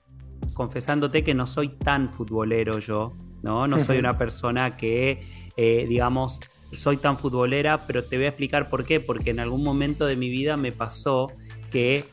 confesándote 0.54 1.24
que 1.24 1.34
no 1.34 1.46
soy 1.46 1.68
tan 1.68 2.08
futbolero 2.08 2.78
yo, 2.78 3.12
¿no? 3.42 3.66
No 3.66 3.80
soy 3.80 3.98
una 3.98 4.16
persona 4.18 4.76
que, 4.76 5.26
eh, 5.56 5.86
digamos, 5.88 6.40
soy 6.72 6.96
tan 6.96 7.18
futbolera, 7.18 7.86
pero 7.86 8.04
te 8.04 8.16
voy 8.16 8.26
a 8.26 8.28
explicar 8.28 8.68
por 8.68 8.84
qué, 8.84 9.00
porque 9.00 9.30
en 9.30 9.40
algún 9.40 9.62
momento 9.62 10.06
de 10.06 10.16
mi 10.16 10.30
vida 10.30 10.56
me 10.56 10.72
pasó 10.72 11.30
que 11.70 12.04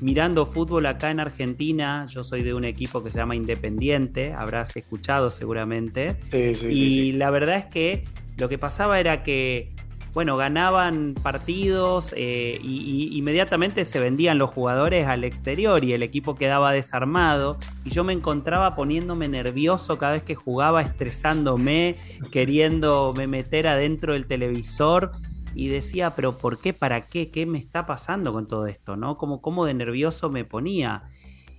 mirando 0.00 0.46
fútbol 0.46 0.86
acá 0.86 1.10
en 1.10 1.20
Argentina. 1.20 2.06
Yo 2.08 2.22
soy 2.22 2.42
de 2.42 2.54
un 2.54 2.64
equipo 2.64 3.02
que 3.02 3.10
se 3.10 3.18
llama 3.18 3.34
Independiente, 3.34 4.32
habrás 4.32 4.76
escuchado 4.76 5.30
seguramente. 5.30 6.16
y 6.32 7.12
la 7.12 7.30
verdad 7.30 7.56
es 7.56 7.66
que 7.66 8.04
lo 8.38 8.48
que 8.48 8.58
pasaba 8.58 9.00
era 9.00 9.22
que, 9.22 9.72
bueno, 10.12 10.36
ganaban 10.36 11.14
partidos 11.22 12.14
eh, 12.16 12.58
y, 12.62 13.16
inmediatamente 13.16 13.84
se 13.84 13.98
vendían 13.98 14.38
los 14.38 14.50
jugadores 14.50 15.06
al 15.08 15.24
exterior 15.24 15.82
y 15.84 15.92
el 15.94 16.02
equipo 16.02 16.34
quedaba 16.34 16.72
desarmado. 16.72 17.58
Y 17.84 17.90
yo 17.90 18.04
me 18.04 18.12
encontraba 18.12 18.74
poniéndome 18.74 19.28
nervioso 19.28 19.96
cada 19.98 20.12
vez 20.12 20.22
que 20.22 20.34
jugaba, 20.34 20.82
estresándome, 20.82 21.96
queriéndome 22.30 23.26
meter 23.26 23.68
adentro 23.68 24.12
del 24.12 24.26
televisor 24.26 25.12
y 25.56 25.68
decía, 25.68 26.10
pero 26.14 26.36
¿por 26.36 26.60
qué? 26.60 26.74
¿Para 26.74 27.06
qué? 27.06 27.30
¿Qué 27.30 27.46
me 27.46 27.58
está 27.58 27.86
pasando 27.86 28.30
con 28.34 28.46
todo 28.46 28.66
esto? 28.66 28.94
¿No? 28.94 29.16
Como, 29.16 29.40
como 29.40 29.64
de 29.64 29.72
nervioso 29.72 30.28
me 30.28 30.44
ponía. 30.44 31.04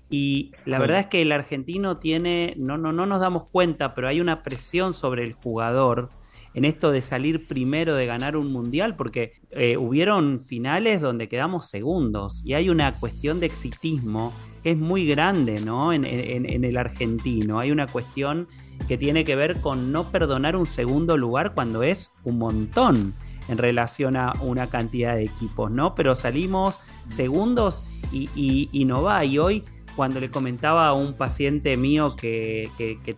Y 0.08 0.52
la 0.66 0.78
verdad 0.78 1.00
es 1.00 1.06
que 1.08 1.24
el 1.24 1.32
argentino 1.32 1.98
tiene, 1.98 2.54
no, 2.58 2.78
no, 2.78 2.94
no 2.94 3.08
nos 3.08 3.20
damos 3.20 3.50
cuenta, 3.50 3.96
pero 3.96 4.08
hay 4.08 4.22
una 4.22 4.44
presión 4.44 4.94
sobre 4.94 5.24
el 5.24 5.34
jugador 5.34 6.10
en 6.54 6.64
esto 6.64 6.92
de 6.92 7.02
salir 7.02 7.48
primero, 7.48 7.96
de 7.96 8.06
ganar 8.06 8.38
un 8.38 8.52
mundial, 8.52 8.96
porque 8.96 9.34
eh, 9.50 9.78
hubieron 9.78 10.42
finales 10.42 11.02
donde 11.02 11.28
quedamos 11.28 11.68
segundos 11.68 12.44
y 12.46 12.54
hay 12.54 12.70
una 12.70 12.94
cuestión 13.00 13.40
de 13.40 13.48
exitismo 13.48 14.32
que 14.62 14.72
es 14.72 14.78
muy 14.78 15.08
grande 15.08 15.60
¿no? 15.62 15.92
en, 15.92 16.06
en 16.06 16.64
el 16.64 16.78
argentino. 16.78 17.60
Hay 17.60 17.72
una 17.72 17.88
cuestión 17.88 18.48
que 18.88 18.98
tiene 18.98 19.24
que 19.24 19.36
ver 19.36 19.60
con 19.60 19.92
no 19.92 20.12
perdonar 20.12 20.56
un 20.56 20.68
segundo 20.68 21.18
lugar 21.18 21.56
cuando 21.56 21.82
es 21.82 22.12
un 22.24 22.38
montón 22.38 23.16
en 23.48 23.58
relación 23.58 24.16
a 24.18 24.34
una 24.42 24.68
cantidad 24.68 25.16
de 25.16 25.26
equipos, 25.26 25.72
¿no? 25.72 25.96
Pero 25.96 26.16
salimos 26.16 26.80
segundos 27.08 27.84
y, 28.12 28.84
no 28.86 29.04
va. 29.04 29.24
Y 29.26 29.40
hoy, 29.40 29.64
cuando 29.96 30.20
le 30.20 30.30
comentaba 30.30 30.88
a 30.88 30.94
un 30.94 31.14
paciente 31.14 31.78
mío 31.78 32.16
que, 32.16 32.70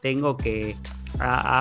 tengo 0.01 0.37
que 0.37 0.77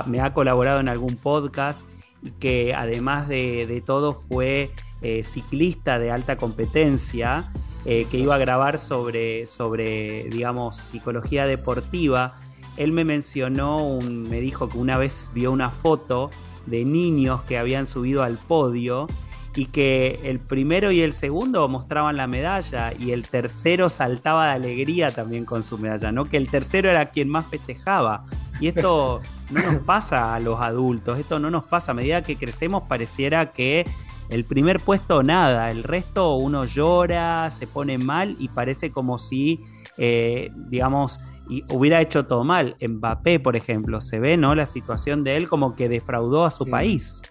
me 0.07 0.21
ha 0.21 0.35
colaborado 0.35 0.81
en 0.81 0.89
algún 0.89 1.17
podcast 1.17 1.81
y 2.23 2.31
que 2.33 2.75
además 2.75 3.29
de, 3.29 3.83
todo 3.85 4.15
fue 4.15 4.71
eh, 5.03 5.23
ciclista 5.23 5.99
de 5.99 6.11
alta 6.11 6.37
competencia, 6.37 7.51
eh, 7.85 8.07
que 8.11 8.19
iba 8.19 8.35
a 8.35 8.39
grabar 8.39 8.79
sobre, 8.79 9.47
sobre, 9.47 10.25
digamos, 10.25 10.77
psicología 10.77 11.47
deportiva, 11.47 12.39
él 12.77 12.93
me 12.93 13.05
mencionó, 13.05 13.99
me 14.09 14.41
dijo 14.41 14.69
que 14.69 14.79
una 14.79 14.99
vez 14.99 15.31
vio 15.35 15.51
una 15.51 15.71
foto 15.71 16.31
de 16.69 16.85
niños 16.85 17.43
que 17.43 17.59
habían 17.59 17.87
subido 17.87 18.23
al 18.23 18.39
podio 18.39 19.07
y 19.55 19.67
que 19.67 20.21
el 20.25 20.39
primero 20.39 20.93
y 20.93 21.01
el 21.01 21.13
segundo 21.13 21.67
mostraban 21.69 22.17
la 22.17 22.27
medalla 22.27 22.93
y 22.97 23.11
el 23.11 23.29
tercero 23.29 23.91
saltaba 23.91 24.47
de 24.47 24.53
alegría 24.53 25.11
también 25.11 25.45
con 25.45 25.63
su 25.63 25.79
medalla, 25.79 26.13
¿no? 26.13 26.27
Que 26.27 26.37
el 26.37 26.49
tercero 26.49 26.91
era 26.91 27.11
quien 27.11 27.29
más 27.29 27.47
festejaba. 27.47 28.25
Y 28.61 28.69
esto 28.69 29.21
no 29.51 29.63
nos 29.63 29.83
pasa 29.83 30.35
a 30.35 30.41
los 30.41 30.61
adultos, 30.61 31.19
esto 31.19 31.39
no 31.39 31.51
nos 31.51 31.65
pasa. 31.65 31.93
A 31.93 31.95
medida 31.95 32.23
que 32.23 32.37
crecemos 32.37 32.85
pareciera 32.85 33.53
que 33.53 33.85
el 34.31 34.45
primer 34.45 34.79
puesto 34.81 35.23
nada, 35.23 35.71
el 35.71 35.83
resto 35.83 36.37
uno 36.37 36.65
llora, 36.65 37.51
se 37.51 37.67
pone 37.67 37.99
mal 37.99 38.37
y 38.39 38.49
parece 38.49 38.93
como 38.93 39.19
si, 39.19 39.65
eh, 39.97 40.53
digamos, 40.55 41.19
y 41.49 41.65
hubiera 41.73 42.01
hecho 42.01 42.27
todo 42.27 42.45
mal. 42.45 42.77
Mbappé, 42.81 43.41
por 43.41 43.57
ejemplo, 43.57 44.01
se 44.01 44.21
ve, 44.21 44.37
¿no? 44.37 44.55
La 44.55 44.67
situación 44.67 45.25
de 45.25 45.37
él 45.37 45.49
como 45.49 45.75
que 45.75 45.89
defraudó 45.89 46.45
a 46.45 46.51
su 46.51 46.67
país. 46.67 47.23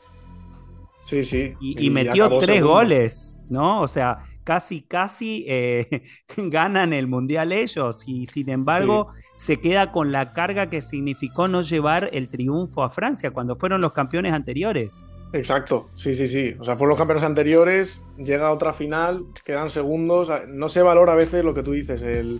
Sí, 0.99 1.23
sí. 1.23 1.53
Y, 1.61 1.89
metió 1.89 2.37
tres 2.37 2.61
goles, 2.61 3.37
¿no? 3.49 3.81
O 3.81 3.87
sea, 3.87 4.25
casi, 4.43 4.81
casi 4.81 5.45
eh, 5.47 6.03
ganan 6.37 6.93
el 6.93 7.07
Mundial 7.07 7.51
ellos 7.51 8.03
y 8.05 8.25
sin 8.25 8.49
embargo 8.49 9.13
se 9.37 9.57
queda 9.57 9.91
con 9.91 10.11
la 10.11 10.33
carga 10.33 10.69
que 10.69 10.81
significó 10.81 11.47
no 11.47 11.61
llevar 11.61 12.09
el 12.11 12.27
triunfo 12.27 12.83
a 12.83 12.89
Francia 12.89 13.31
cuando 13.31 13.55
fueron 13.55 13.81
los 13.81 13.93
campeones 13.93 14.33
anteriores. 14.33 15.03
Exacto, 15.33 15.89
sí, 15.95 16.13
sí, 16.13 16.27
sí. 16.27 16.55
O 16.59 16.65
sea, 16.65 16.75
fueron 16.75 16.89
los 16.89 16.97
campeones 16.97 17.23
anteriores, 17.23 18.05
llega 18.17 18.47
a 18.47 18.51
otra 18.51 18.73
final, 18.73 19.25
quedan 19.45 19.69
segundos. 19.69 20.31
No 20.47 20.69
se 20.69 20.81
valora 20.81 21.13
a 21.13 21.15
veces 21.15 21.43
lo 21.43 21.53
que 21.53 21.63
tú 21.63 21.73
dices, 21.73 22.01
el, 22.01 22.39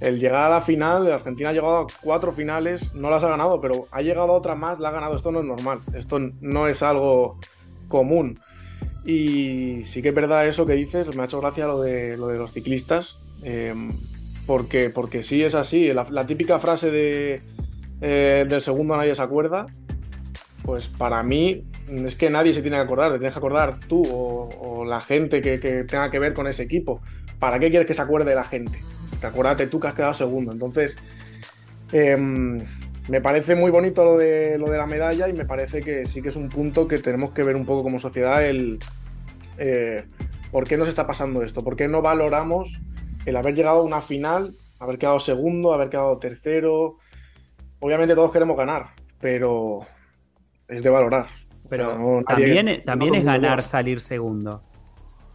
el 0.00 0.20
llegar 0.20 0.44
a 0.44 0.50
la 0.50 0.60
final. 0.60 1.10
Argentina 1.10 1.50
ha 1.50 1.52
llegado 1.52 1.78
a 1.78 1.86
cuatro 2.02 2.32
finales, 2.32 2.94
no 2.94 3.10
las 3.10 3.24
ha 3.24 3.28
ganado, 3.28 3.60
pero 3.60 3.88
ha 3.90 4.02
llegado 4.02 4.32
a 4.32 4.36
otra 4.36 4.54
más, 4.54 4.78
la 4.78 4.88
ha 4.88 4.92
ganado. 4.92 5.16
Esto 5.16 5.32
no 5.32 5.40
es 5.40 5.46
normal, 5.46 5.80
esto 5.94 6.18
no 6.40 6.68
es 6.68 6.82
algo 6.82 7.38
común. 7.88 8.38
Y 9.04 9.84
sí 9.84 10.02
que 10.02 10.08
es 10.08 10.14
verdad 10.14 10.46
eso 10.46 10.66
que 10.66 10.74
dices, 10.74 11.16
me 11.16 11.22
ha 11.22 11.26
hecho 11.26 11.40
gracia 11.40 11.66
lo 11.66 11.80
de, 11.80 12.16
lo 12.16 12.26
de 12.26 12.38
los 12.38 12.52
ciclistas, 12.52 13.16
em, 13.44 13.92
porque, 14.46 14.90
porque 14.90 15.22
sí 15.22 15.42
es 15.42 15.54
así. 15.54 15.92
La, 15.92 16.26
típica 16.26 16.58
frase 16.58 16.90
de, 16.90 17.42
eh, 18.00 18.46
del 18.48 18.60
segundo 18.60 18.96
nadie 18.96 19.14
se 19.14 19.22
acuerda, 19.22 19.66
pues 20.64 20.88
para 20.88 21.22
mí 21.22 21.64
es 21.88 22.16
que 22.16 22.28
nadie 22.28 22.52
se 22.52 22.62
tiene 22.62 22.78
que 22.78 22.82
acordar, 22.82 23.12
te 23.12 23.18
tienes 23.18 23.32
que 23.32 23.38
acordar 23.38 23.78
tú 23.86 24.02
o, 24.10 24.84
la 24.84 25.00
gente 25.00 25.40
que, 25.40 25.58
tenga 25.58 26.10
que 26.10 26.18
ver 26.18 26.34
con 26.34 26.48
ese 26.48 26.64
equipo. 26.64 27.00
¿Para 27.38 27.58
qué 27.58 27.70
quieres 27.70 27.86
que 27.86 27.94
se 27.94 28.02
acuerde 28.02 28.34
la 28.34 28.44
gente? 28.44 28.78
Te 29.20 29.26
acuérdate 29.26 29.66
tú 29.66 29.80
que 29.80 29.88
has 29.88 29.94
quedado 29.94 30.14
segundo. 30.14 30.52
Entonces, 30.52 30.96
em, 31.92 32.58
me 33.08 33.20
parece 33.20 33.54
muy 33.54 33.70
bonito 33.70 34.04
lo 34.04 34.16
de, 34.16 34.58
lo 34.58 34.70
de 34.70 34.78
la 34.78 34.86
medalla 34.86 35.28
y 35.28 35.32
me 35.32 35.44
parece 35.44 35.80
que 35.80 36.06
sí 36.06 36.22
que 36.22 36.30
es 36.30 36.36
un 36.36 36.48
punto 36.48 36.88
que 36.88 36.98
tenemos 36.98 37.32
que 37.32 37.42
ver 37.42 37.56
un 37.56 37.64
poco 37.64 37.82
como 37.82 38.00
sociedad 38.00 38.44
el 38.44 38.78
eh, 39.58 40.04
por 40.50 40.64
qué 40.64 40.76
nos 40.76 40.88
está 40.88 41.06
pasando 41.06 41.42
esto, 41.42 41.62
por 41.62 41.76
qué 41.76 41.88
no 41.88 42.02
valoramos 42.02 42.80
el 43.24 43.36
haber 43.36 43.54
llegado 43.54 43.80
a 43.80 43.82
una 43.82 44.00
final, 44.00 44.54
haber 44.78 44.98
quedado 44.98 45.20
segundo, 45.20 45.72
haber 45.72 45.88
quedado 45.88 46.18
tercero. 46.18 46.98
Obviamente 47.80 48.14
todos 48.14 48.32
queremos 48.32 48.56
ganar, 48.56 48.86
pero 49.20 49.80
es 50.68 50.82
de 50.82 50.90
valorar. 50.90 51.26
Pero 51.68 52.22
también, 52.26 52.80
también 52.84 53.14
es 53.16 53.24
ganar 53.24 53.62
salir 53.62 54.00
segundo. 54.00 54.62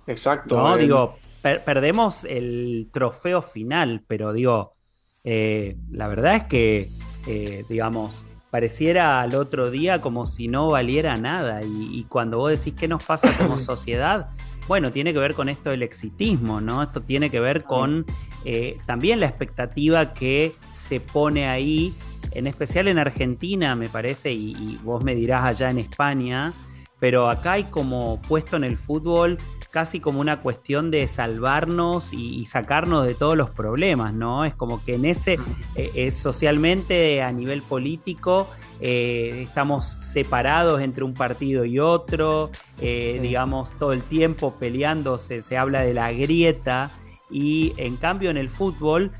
Exacto. 0.07 0.57
No, 0.57 0.77
digo, 0.77 1.15
perdemos 1.41 2.23
el 2.23 2.89
trofeo 2.91 3.41
final, 3.41 4.03
pero 4.07 4.33
digo, 4.33 4.75
eh, 5.23 5.77
la 5.89 6.07
verdad 6.07 6.35
es 6.35 6.43
que, 6.43 6.87
eh, 7.27 7.63
digamos, 7.69 8.25
pareciera 8.49 9.21
al 9.21 9.35
otro 9.35 9.71
día 9.71 10.01
como 10.01 10.27
si 10.27 10.47
no 10.47 10.69
valiera 10.69 11.15
nada. 11.15 11.61
Y, 11.63 12.05
cuando 12.09 12.37
vos 12.37 12.51
decís 12.51 12.73
qué 12.77 12.87
nos 12.87 13.03
pasa 13.03 13.35
como 13.37 13.57
sociedad, 13.57 14.29
bueno, 14.67 14.91
tiene 14.91 15.13
que 15.13 15.19
ver 15.19 15.33
con 15.33 15.49
esto 15.49 15.71
del 15.71 15.83
exitismo, 15.83 16.61
¿no? 16.61 16.83
Esto 16.83 17.01
tiene 17.01 17.29
que 17.29 17.39
ver 17.39 17.63
con 17.63 18.05
eh, 18.45 18.77
también 18.85 19.19
la 19.19 19.27
expectativa 19.27 20.13
que 20.13 20.53
se 20.71 20.99
pone 20.99 21.47
ahí, 21.47 21.93
en 22.31 22.47
especial 22.47 22.87
en 22.87 22.99
Argentina, 22.99 23.75
me 23.75 23.89
parece, 23.89 24.31
y 24.31 24.79
vos 24.83 25.03
me 25.03 25.15
dirás 25.15 25.45
allá 25.45 25.69
en 25.71 25.79
España, 25.79 26.53
pero 26.99 27.29
acá 27.29 27.53
hay 27.53 27.63
como 27.65 28.21
puesto 28.21 28.55
en 28.55 28.63
el 28.63 28.77
fútbol 28.77 29.39
casi 29.71 30.01
como 30.01 30.19
una 30.19 30.41
cuestión 30.41 30.91
de 30.91 31.07
salvarnos 31.07 32.11
y, 32.11 32.45
sacarnos 32.45 33.05
de 33.05 33.15
todos 33.15 33.37
los 33.37 33.49
problemas, 33.49 34.13
¿no? 34.13 34.43
Es 34.43 34.53
como 34.53 34.83
que 34.83 34.95
en 34.95 35.05
ese, 35.05 35.39
eh, 35.75 36.11
socialmente, 36.11 37.23
a 37.23 37.31
nivel 37.31 37.61
político, 37.61 38.49
eh, 38.81 39.45
estamos 39.47 39.85
separados 39.85 40.81
entre 40.81 41.05
un 41.05 41.13
partido 41.13 41.63
y 41.63 41.79
otro, 41.79 42.49
eh, 42.81 43.19
digamos, 43.21 43.71
todo 43.79 43.93
el 43.93 44.01
tiempo 44.01 44.55
peleando, 44.59 45.17
se, 45.17 45.41
se 45.41 45.57
habla 45.57 45.81
de 45.81 45.93
la 45.93 46.11
grieta, 46.11 46.91
y 47.29 47.73
en 47.77 47.95
cambio 47.95 48.29
en 48.29 48.37
el 48.37 48.49
fútbol 48.49 49.13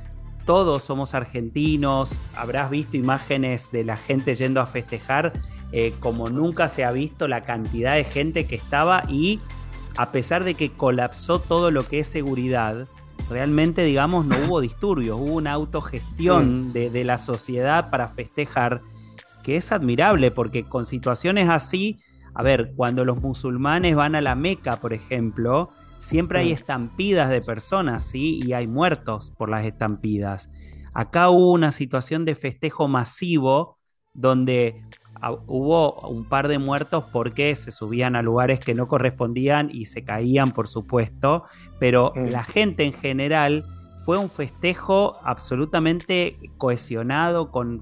todos 0.46 0.84
somos 0.84 1.14
argentinos, 1.14 2.14
habrás 2.36 2.70
visto 2.70 2.98
imágenes 2.98 3.72
de 3.72 3.86
la 3.86 3.96
gente 3.96 4.36
yendo 4.36 4.60
a 4.60 4.66
festejar 4.66 5.32
como 6.02 6.28
nunca 6.28 6.68
se 6.68 6.84
ha 6.84 6.92
visto 6.92 7.30
la 7.30 7.44
cantidad 7.44 7.96
de 7.96 8.04
gente 8.04 8.46
que 8.46 8.56
estaba 8.56 9.06
y 9.08 9.40
a 9.97 10.12
pesar 10.12 10.43
de 10.43 10.56
que 10.56 10.71
colapsó 10.71 11.39
todo 11.39 11.71
lo 11.71 11.88
que 11.88 11.99
es 11.99 12.08
seguridad, 12.08 12.88
realmente, 13.30 13.84
digamos, 13.84 14.25
no 14.25 14.45
hubo 14.45 14.62
disturbios, 14.62 15.19
hubo 15.19 15.34
una 15.34 15.54
autogestión 15.54 16.73
de, 16.73 17.04
la 17.04 17.17
sociedad 17.17 17.89
para 17.89 18.08
festejar, 18.08 18.82
que 19.43 19.56
es 19.56 19.71
admirable, 19.71 20.32
porque 20.32 20.63
con 20.63 20.86
situaciones 20.86 21.49
así, 21.49 21.99
a 22.34 22.43
ver, 22.43 22.73
cuando 22.75 23.06
los 23.06 23.21
musulmanes 23.21 23.95
van 23.95 24.15
a 24.15 24.21
la 24.21 24.36
Meca, 24.36 24.77
por 24.77 24.93
ejemplo, 24.93 25.69
siempre 25.99 26.39
hay 26.39 26.51
estampidas 26.51 27.30
de 27.30 27.41
personas, 27.41 28.04
¿sí? 28.04 28.39
Y 28.43 28.54
hay 28.54 28.67
muertos 28.67 29.32
por 29.38 29.49
las 29.49 29.65
estampidas. 29.65 30.49
Acá 30.93 31.30
hubo 31.30 31.51
una 31.51 31.71
situación 31.71 32.25
de 32.25 32.36
festejo 32.36 32.88
masivo 32.88 33.77
donde 34.13 34.84
hubo 35.47 35.93
un 36.07 36.25
par 36.25 36.47
de 36.47 36.57
muertos 36.57 37.03
porque 37.12 37.55
se 37.55 37.71
subían 37.71 38.15
a 38.15 38.21
lugares 38.21 38.60
que 38.60 38.73
no 38.73 38.88
correspondían 38.88 39.69
y 39.71 39.86
se 39.86 40.03
caían, 40.03 40.51
por 40.51 40.67
supuesto, 40.67 41.45
pero 41.79 42.13
mm. 42.15 42.25
la 42.29 42.43
gente 42.43 42.84
en 42.84 42.93
general 42.93 43.65
fue 44.03 44.17
un 44.17 44.29
festejo 44.29 45.17
absolutamente 45.23 46.38
cohesionado, 46.57 47.51
con, 47.51 47.81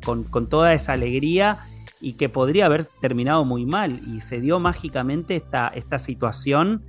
toda 0.50 0.74
esa 0.74 0.94
alegría 0.94 1.60
y 2.02 2.14
que 2.14 2.28
podría 2.28 2.66
haber 2.66 2.86
terminado 3.02 3.46
muy 3.46 3.66
mal. 3.66 4.02
Y 4.06 4.22
se 4.22 4.42
dio 4.42 4.60
mágicamente 4.60 5.36
esta, 5.38 5.70
esta 5.70 5.98
situación 5.98 6.84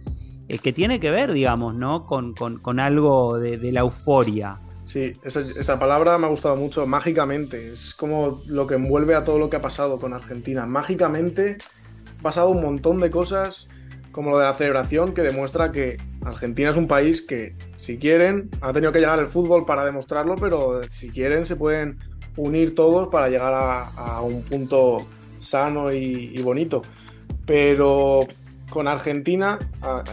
eh, 0.48 0.58
que 0.58 0.72
tiene 0.72 0.98
que 0.98 1.12
ver, 1.12 1.32
digamos, 1.32 1.76
¿no? 1.76 2.06
con, 2.06 2.80
algo 2.80 3.38
de 3.38 3.72
la 3.72 3.80
euforia. 3.80 4.58
Sí, 4.90 5.16
esa, 5.22 5.78
palabra 5.78 6.18
me 6.18 6.26
ha 6.26 6.30
gustado 6.30 6.56
mucho, 6.56 6.84
mágicamente. 6.84 7.74
Es 7.74 7.94
como 7.94 8.42
lo 8.48 8.66
que 8.66 8.74
envuelve 8.74 9.14
a 9.14 9.22
todo 9.22 9.38
lo 9.38 9.48
que 9.48 9.54
ha 9.54 9.62
pasado 9.62 10.00
con 10.00 10.12
Argentina. 10.14 10.66
Mágicamente 10.66 11.58
ha 12.18 12.22
pasado 12.22 12.48
un 12.48 12.60
montón 12.60 12.98
de 12.98 13.08
cosas, 13.08 13.68
como 14.10 14.30
lo 14.30 14.38
de 14.38 14.46
la 14.46 14.54
celebración, 14.54 15.14
que 15.14 15.22
demuestra 15.22 15.70
que 15.70 15.96
Argentina 16.24 16.70
es 16.70 16.76
un 16.76 16.88
país 16.88 17.22
que, 17.22 17.54
si 17.76 17.98
quieren, 17.98 18.50
ha 18.62 18.72
tenido 18.72 18.90
que 18.90 18.98
llegar 18.98 19.20
el 19.20 19.28
fútbol 19.28 19.64
para 19.64 19.84
demostrarlo, 19.84 20.34
pero 20.34 20.82
si 20.90 21.10
quieren 21.10 21.46
se 21.46 21.54
pueden 21.54 22.00
unir 22.36 22.74
todos 22.74 23.10
para 23.10 23.28
llegar 23.28 23.54
a, 23.54 24.20
un 24.22 24.42
punto 24.42 25.06
sano 25.38 25.92
y, 25.92 26.32
y 26.34 26.42
bonito. 26.42 26.82
Pero 27.46 28.22
con 28.70 28.88
Argentina, 28.88 29.58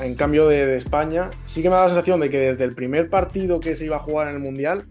en 0.02 0.16
cambio 0.16 0.48
de, 0.48 0.76
España, 0.76 1.30
sí 1.46 1.62
que 1.62 1.70
me 1.70 1.76
da 1.76 1.84
la 1.84 1.90
sensación 1.90 2.20
de 2.20 2.30
que 2.30 2.40
desde 2.40 2.64
el 2.64 2.76
primer 2.76 3.10
partido 3.10 3.60
que 3.60 3.76
se 3.76 3.86
iba 3.86 3.98
a 3.98 4.00
jugar 4.00 4.28
en 4.28 4.36
el 4.36 4.42
Mundial, 4.42 4.86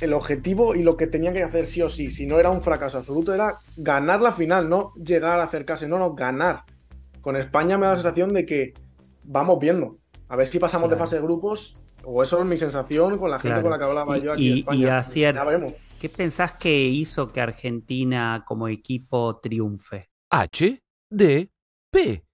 el 0.00 0.12
objetivo 0.12 0.74
y 0.74 0.82
lo 0.82 0.96
que 0.96 1.06
tenían 1.08 1.34
que 1.34 1.42
hacer 1.42 1.66
sí 1.66 1.82
o 1.82 1.88
sí, 1.88 2.10
si 2.10 2.26
no 2.26 2.38
era 2.38 2.50
un 2.50 2.60
fracaso 2.60 2.98
absoluto, 2.98 3.34
era 3.34 3.56
ganar 3.76 4.20
la 4.20 4.32
final, 4.32 4.68
no 4.68 4.92
llegar 4.94 5.40
a 5.40 5.44
acercarse, 5.44 5.88
no, 5.88 5.98
no, 5.98 6.14
ganar. 6.14 6.62
Con 7.20 7.34
España 7.34 7.76
me 7.78 7.86
da 7.86 7.92
la 7.92 7.96
sensación 7.96 8.32
de 8.32 8.46
que 8.46 8.74
vamos 9.24 9.58
viendo. 9.58 9.98
A 10.28 10.36
ver 10.36 10.46
si 10.46 10.58
pasamos 10.58 10.88
de 10.90 10.96
fase 10.96 11.16
de 11.16 11.22
grupos, 11.22 11.74
o 12.04 12.22
eso 12.22 12.40
es 12.40 12.46
mi 12.46 12.56
sensación 12.56 13.18
con 13.18 13.30
la 13.30 13.38
gente 13.38 13.60
con 13.60 13.70
la 13.70 13.78
que 13.78 13.84
hablaba 13.84 14.18
yo 14.18 14.32
aquí 14.32 14.52
en 14.52 14.58
España. 14.58 14.78
Y 14.78 14.84
¿Qué 15.98 16.08
pensás 16.08 16.52
que 16.52 16.70
hizo 16.70 17.32
que 17.32 17.40
Argentina 17.40 18.44
como 18.46 18.68
equipo 18.68 19.40
triunfe? 19.40 20.10
H, 20.30 20.80
D, 21.10 21.50
P. 21.90 22.27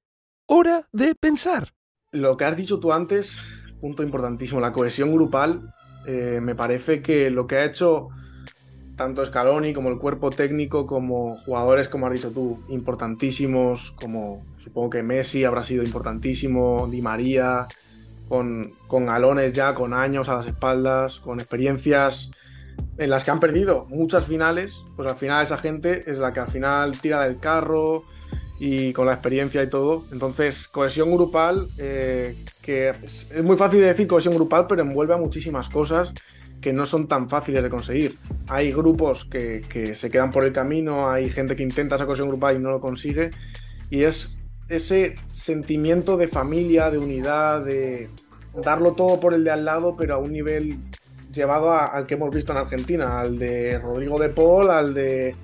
Hora 0.47 0.89
de 0.93 1.15
pensar. 1.15 1.69
Lo 2.13 2.37
que 2.37 2.45
has 2.45 2.57
dicho 2.57 2.79
tú 2.79 2.93
antes, 2.93 3.41
punto 3.81 4.03
importantísimo, 4.03 4.61
la 4.61 4.73
cohesión 4.73 5.13
grupal. 5.13 5.73
Eh, 6.07 6.39
me 6.43 6.55
parece 6.55 7.01
que 7.01 7.31
lo 7.31 7.47
que 7.47 7.57
ha 7.57 7.65
hecho 7.65 8.09
tanto 8.95 9.25
Scaloni 9.25 9.73
como 9.73 9.89
el 9.89 9.99
cuerpo 9.99 10.29
técnico, 10.29 10.87
como 10.87 11.39
jugadores, 11.39 11.89
como 11.89 12.07
has 12.07 12.13
dicho 12.13 12.31
tú, 12.31 12.63
importantísimos, 12.69 13.93
como 13.93 14.45
supongo 14.59 14.91
que 14.91 15.03
Messi 15.03 15.45
habrá 15.45 15.65
sido 15.65 15.83
importantísimo, 15.83 16.89
Di 16.91 17.01
María, 17.01 17.67
con, 18.29 18.75
con 18.87 19.07
galones 19.07 19.53
ya, 19.55 19.75
con 19.75 19.95
años 19.95 20.29
a 20.29 20.35
las 20.35 20.47
espaldas, 20.47 21.21
con 21.21 21.41
experiencias 21.41 22.31
en 22.99 23.11
las 23.11 23.25
que 23.25 23.31
han 23.31 23.41
perdido 23.41 23.87
muchas 23.87 24.27
finales, 24.27 24.85
pues 24.95 25.11
al 25.11 25.17
final 25.17 25.43
esa 25.43 25.57
gente 25.57 26.11
es 26.11 26.19
la 26.19 26.33
que 26.33 26.41
al 26.41 26.49
final 26.49 27.01
tira 27.01 27.23
del 27.23 27.39
carro, 27.39 28.05
y 28.67 28.95
con 28.95 29.05
la 29.05 29.13
experiencia 29.13 29.63
y 29.63 29.69
todo. 29.69 30.07
Entonces, 30.11 30.69
cohesión 30.69 31.13
grupal, 31.13 31.67
eh, 31.79 32.35
que 32.63 32.89
es, 32.89 33.29
muy 33.45 33.59
fácil 33.59 33.81
de 33.81 33.89
decir 33.89 34.07
cohesión 34.07 34.35
grupal, 34.35 34.65
pero 34.67 34.81
envuelve 34.81 35.13
a 35.13 35.19
muchísimas 35.19 35.69
cosas 35.69 36.15
que 36.63 36.73
no 36.73 36.87
son 36.87 37.07
tan 37.07 37.29
fáciles 37.29 37.63
de 37.63 37.69
conseguir. 37.69 38.17
Hay 38.49 38.73
grupos 38.73 39.27
que, 39.27 39.61
que, 39.69 39.95
se 39.95 40.09
quedan 40.09 40.31
por 40.31 40.47
el 40.47 40.55
camino, 40.55 41.11
hay 41.11 41.29
gente 41.29 41.55
que 41.55 41.63
intenta 41.63 41.97
esa 41.97 42.07
cohesión 42.07 42.29
grupal 42.29 42.57
y 42.57 42.59
no 42.59 42.71
lo 42.71 42.81
consigue, 42.81 43.33
y 43.91 44.05
es 44.05 44.39
ese 44.71 45.15
sentimiento 45.31 46.17
de 46.17 46.27
familia, 46.27 46.91
de 46.91 46.97
unidad, 46.97 47.67
de 47.67 48.09
darlo 48.65 48.93
todo 48.93 49.21
por 49.21 49.35
el 49.35 49.45
de 49.45 49.51
al 49.51 49.67
lado, 49.67 49.95
pero 49.95 50.15
a 50.15 50.19
un 50.19 50.33
nivel 50.33 50.79
llevado 51.31 51.71
al 51.71 52.07
que 52.07 52.15
hemos 52.15 52.35
visto 52.35 52.53
en 52.53 52.59
Argentina, 52.59 53.21
al 53.21 53.39
de 53.39 53.79
Rodrigo 53.79 54.19
de 54.19 54.31
Paul, 54.31 54.71
al 54.71 54.95
de 54.95 55.37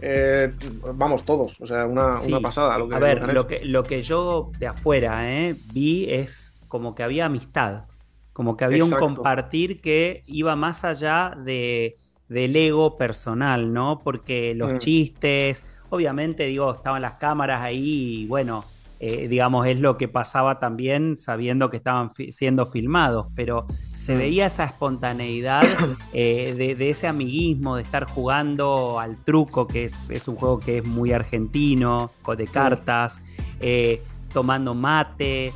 eh, 0.00 0.52
vamos, 0.94 1.24
todos. 1.24 1.60
O 1.60 1.66
sea, 1.66 1.86
una, 1.86 2.18
pasada. 2.42 2.74
a 2.74 2.98
ver, 2.98 3.32
lo 3.32 3.46
que, 3.46 3.64
lo 3.64 3.82
que 3.82 4.02
yo 4.02 4.50
de 4.58 4.66
afuera 4.66 5.30
eh, 5.30 5.54
vi 5.72 6.10
es 6.10 6.54
como 6.68 6.94
que 6.94 7.02
había 7.02 7.26
amistad. 7.26 7.84
Como 8.32 8.56
que 8.56 8.64
había 8.64 8.84
un 8.84 8.90
compartir 8.92 9.80
que 9.80 10.22
iba 10.26 10.54
más 10.54 10.84
allá 10.84 11.36
de, 11.36 11.96
del 12.28 12.54
ego 12.54 12.96
personal, 12.96 13.72
¿no? 13.72 13.98
Porque 13.98 14.54
los 14.54 14.74
mm. 14.74 14.78
chistes, 14.78 15.64
obviamente, 15.90 16.46
digo, 16.46 16.72
estaban 16.72 17.02
las 17.02 17.16
cámaras 17.16 17.62
ahí 17.62 18.20
y 18.20 18.26
bueno, 18.26 18.64
eh, 19.00 19.28
digamos, 19.28 19.66
es 19.66 19.80
lo 19.80 19.96
que 19.96 20.08
pasaba 20.08 20.58
también 20.60 21.16
sabiendo 21.16 21.70
que 21.70 21.78
estaban 21.78 22.12
siendo 22.30 22.66
filmados, 22.66 23.26
pero 23.34 23.66
se 23.98 24.14
mm. 24.14 24.18
veía 24.18 24.46
esa 24.46 24.64
espontaneidad 24.64 25.64
eh, 26.12 26.76
de, 26.78 26.90
ese 26.90 27.08
amiguismo, 27.08 27.76
de 27.76 27.82
estar 27.82 28.04
jugando 28.04 29.00
al 29.00 29.16
truco, 29.24 29.66
que 29.66 29.84
es, 29.84 30.28
un 30.28 30.36
juego 30.36 30.60
que 30.60 30.78
es 30.78 30.86
muy 30.86 31.12
argentino, 31.12 32.10
de 32.36 32.46
cartas, 32.46 33.20
eh, 33.60 34.00
tomando 34.32 34.74
mate, 34.74 35.52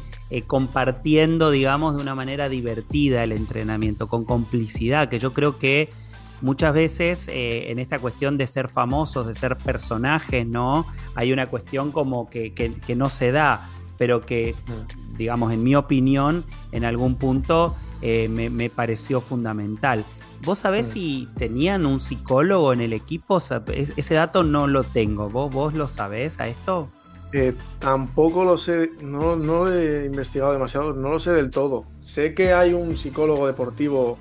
compartiendo, 0.47 1.51
digamos, 1.51 1.97
de 1.97 2.03
una 2.03 2.15
manera 2.15 2.49
divertida 2.49 3.23
el 3.23 3.33
entrenamiento, 3.33 4.09
con 4.09 4.25
complicidad, 4.25 5.09
que 5.09 5.19
yo 5.19 5.33
creo 5.33 5.59
que 5.59 5.91
muchas 6.43 6.75
veces 6.75 7.29
eh, 7.29 7.71
en 7.71 7.79
esta 7.79 7.99
cuestión 7.99 8.37
de 8.37 8.47
ser 8.47 8.69
famosos, 8.69 9.27
de 9.27 9.35
ser 9.35 9.57
personajes, 9.57 10.47
¿no? 10.47 10.87
Hay 11.15 11.33
una 11.33 11.47
cuestión 11.47 11.93
como 11.93 12.29
que, 12.29 12.53
no 12.97 13.09
se 13.09 13.31
da, 13.31 13.69
pero 13.97 14.27
que, 14.27 14.55
digamos, 15.17 15.53
en 15.53 15.63
mi 15.63 15.75
opinión, 15.75 16.45
en 16.73 16.85
algún 16.85 17.17
punto 17.17 17.75
eh, 18.01 18.29
me, 18.29 18.71
pareció 18.71 19.21
fundamental. 19.21 20.05
¿Vos 20.45 20.59
sabés 20.59 20.87
si 20.87 21.29
tenían 21.37 21.87
un 21.87 22.01
psicólogo 22.01 22.73
en 22.73 22.81
el 22.81 22.93
equipo? 22.93 23.39
ese 23.39 24.15
dato 24.15 24.43
no 24.43 24.67
lo 24.67 24.83
tengo. 24.83 25.29
¿Vos, 25.31 25.53
vos 25.53 25.75
lo 25.75 25.87
sabés 25.87 26.41
a 26.41 26.49
esto? 26.49 26.89
Eh, 27.33 27.55
tampoco 27.79 28.45
lo 28.45 28.59
sé, 28.59 28.91
no, 29.03 29.37
no 29.37 29.65
lo 29.65 29.73
he 29.73 30.05
investigado 30.05 30.53
demasiado, 30.53 30.93
no 30.93 31.11
lo 31.11 31.19
sé 31.19 31.33
del 31.33 31.51
todo. 31.51 31.85
Sé 32.05 32.35
que 32.35 32.53
hay 32.53 32.75
un 32.75 32.97
psicólogo 32.97 33.47
deportivo 33.47 34.19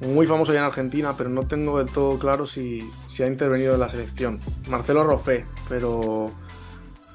muy 0.00 0.26
famoso 0.26 0.52
ya 0.52 0.60
en 0.60 0.64
Argentina, 0.66 1.14
pero 1.16 1.30
no 1.30 1.42
tengo 1.46 1.78
del 1.78 1.90
todo 1.90 2.18
claro 2.18 2.46
si, 2.46 2.90
ha 3.18 3.26
intervenido 3.26 3.74
en 3.74 3.80
la 3.80 3.88
selección. 3.88 4.40
Marcelo 4.68 5.04
Roffé, 5.04 5.44
pero 5.68 6.32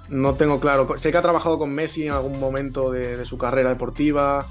no 0.10 0.36
tengo 0.36 0.60
claro. 0.60 0.98
Sé 0.98 1.12
que 1.12 1.18
ha 1.18 1.22
trabajado 1.22 1.58
con 1.58 1.74
Messi 1.74 2.06
en 2.06 2.14
algún 2.14 2.40
momento 2.40 2.92
de 2.92 3.26
su 3.26 3.38
carrera 3.38 3.70
deportiva, 3.70 4.46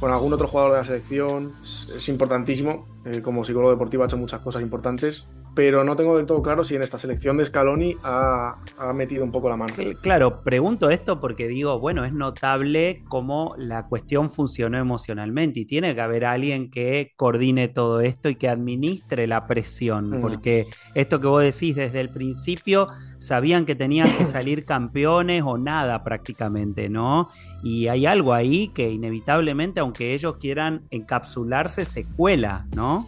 con 0.00 0.12
algún 0.12 0.32
otro 0.32 0.48
jugador 0.48 0.72
de 0.72 0.78
la 0.78 0.84
selección. 0.84 1.52
Es, 1.62 2.08
importantísimo. 2.08 2.86
Eh, 3.04 3.20
como 3.22 3.44
psicólogo 3.44 3.70
deportivo 3.70 4.02
ha 4.02 4.06
hecho 4.06 4.16
muchas 4.16 4.40
cosas 4.40 4.62
importantes 4.62 5.26
pero 5.54 5.84
no 5.84 5.96
tengo 5.96 6.16
del 6.16 6.26
todo 6.26 6.42
claro 6.42 6.64
si 6.64 6.76
en 6.76 6.82
esta 6.82 6.98
selección 6.98 7.36
de 7.36 7.44
Scaloni 7.44 7.96
ha, 8.02 8.56
metido 8.94 9.24
un 9.24 9.32
poco 9.32 9.48
la 9.48 9.56
mano. 9.56 9.74
Claro, 10.00 10.42
pregunto 10.42 10.90
esto 10.90 11.20
porque 11.20 11.48
digo, 11.48 11.78
bueno, 11.78 12.04
es 12.04 12.12
notable 12.12 13.02
cómo 13.08 13.54
la 13.58 13.86
cuestión 13.86 14.30
funcionó 14.30 14.78
emocionalmente 14.78 15.60
y 15.60 15.64
tiene 15.64 15.94
que 15.94 16.00
haber 16.00 16.24
alguien 16.24 16.70
que 16.70 17.12
coordine 17.16 17.68
todo 17.68 18.00
esto 18.00 18.28
y 18.28 18.36
que 18.36 18.48
administre 18.48 19.26
la 19.26 19.46
presión, 19.46 20.18
porque 20.20 20.66
esto 20.94 21.20
que 21.20 21.26
vos 21.26 21.42
decís 21.42 21.76
desde 21.76 22.00
el 22.00 22.10
principio, 22.10 22.88
sabían 23.18 23.66
que 23.66 23.74
tenían 23.74 24.10
que 24.16 24.24
salir 24.26 24.64
campeones 24.64 25.42
o 25.44 25.58
nada 25.58 26.04
prácticamente, 26.04 26.88
¿no? 26.88 27.28
Y 27.62 27.88
hay 27.88 28.06
algo 28.06 28.32
ahí 28.32 28.68
que 28.68 28.90
inevitablemente, 28.90 29.80
aunque 29.80 30.14
ellos 30.14 30.36
quieran 30.38 30.86
encapsularse, 30.90 31.84
se 31.84 32.04
cuela, 32.04 32.66
¿no? 32.74 33.06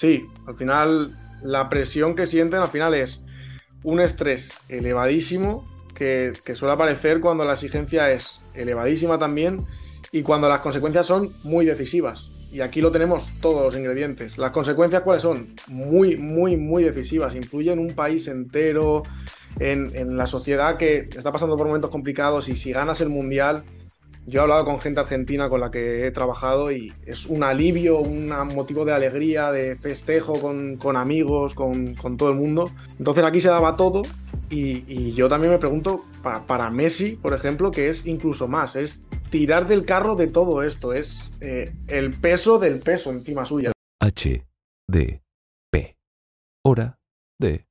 Sí, 0.00 0.26
al 0.46 0.56
final 0.56 1.14
la 1.42 1.68
presión 1.68 2.14
que 2.14 2.24
sienten 2.24 2.60
al 2.60 2.68
final 2.68 2.94
es 2.94 3.22
un 3.82 4.00
estrés 4.00 4.56
elevadísimo 4.70 5.68
que, 5.94 6.32
suele 6.54 6.72
aparecer 6.72 7.20
cuando 7.20 7.44
la 7.44 7.52
exigencia 7.52 8.10
es 8.10 8.40
elevadísima 8.54 9.18
también 9.18 9.60
y 10.10 10.22
cuando 10.22 10.48
las 10.48 10.60
consecuencias 10.60 11.04
son 11.04 11.34
muy 11.42 11.66
decisivas. 11.66 12.48
Y 12.50 12.62
aquí 12.62 12.80
lo 12.80 12.90
tenemos 12.90 13.26
todos 13.42 13.62
los 13.62 13.76
ingredientes. 13.76 14.38
¿Las 14.38 14.52
consecuencias 14.52 15.02
cuáles 15.02 15.20
son? 15.20 15.54
Muy, 15.68 16.16
muy, 16.16 16.56
muy 16.56 16.82
decisivas. 16.82 17.36
Influyen 17.36 17.74
en 17.74 17.80
un 17.80 17.94
país 17.94 18.26
entero, 18.26 19.02
en, 19.58 19.94
en 19.94 20.16
la 20.16 20.26
sociedad 20.26 20.78
que 20.78 20.96
está 20.96 21.30
pasando 21.30 21.58
por 21.58 21.66
momentos 21.66 21.90
complicados 21.90 22.48
y 22.48 22.56
si 22.56 22.72
ganas 22.72 23.02
el 23.02 23.10
mundial 23.10 23.64
yo 24.30 24.40
he 24.40 24.42
hablado 24.42 24.64
con 24.64 24.80
gente 24.80 25.00
argentina 25.00 25.48
con 25.48 25.60
la 25.60 25.70
que 25.70 26.06
he 26.06 26.10
trabajado 26.12 26.70
y 26.70 26.92
es 27.04 27.26
un 27.26 27.42
alivio, 27.42 27.98
un 27.98 28.28
motivo 28.54 28.84
de 28.84 28.92
alegría, 28.92 29.50
de 29.50 29.74
festejo 29.74 30.34
con, 30.40 30.96
amigos, 30.96 31.54
con, 31.54 31.96
todo 32.16 32.30
el 32.30 32.36
mundo. 32.36 32.70
Entonces 32.98 33.24
aquí 33.24 33.40
se 33.40 33.48
daba 33.48 33.76
todo 33.76 34.02
y, 34.48 35.12
yo 35.14 35.28
también 35.28 35.52
me 35.52 35.58
pregunto, 35.58 36.04
para, 36.22 36.70
Messi, 36.70 37.16
por 37.16 37.34
ejemplo, 37.34 37.72
que 37.72 37.88
es 37.88 38.06
incluso 38.06 38.46
más, 38.46 38.76
es 38.76 39.02
tirar 39.30 39.66
del 39.66 39.84
carro 39.84 40.14
de 40.14 40.28
todo 40.28 40.62
esto, 40.62 40.92
es 40.92 41.20
eh, 41.40 41.74
el 41.88 42.12
peso 42.12 42.58
del 42.58 42.80
peso 42.80 43.10
encima 43.10 43.44
suya. 43.44 43.72
H, 44.00 44.46
D, 44.88 45.22
P. 45.72 45.96
Hora 46.64 46.98
de 47.40 47.66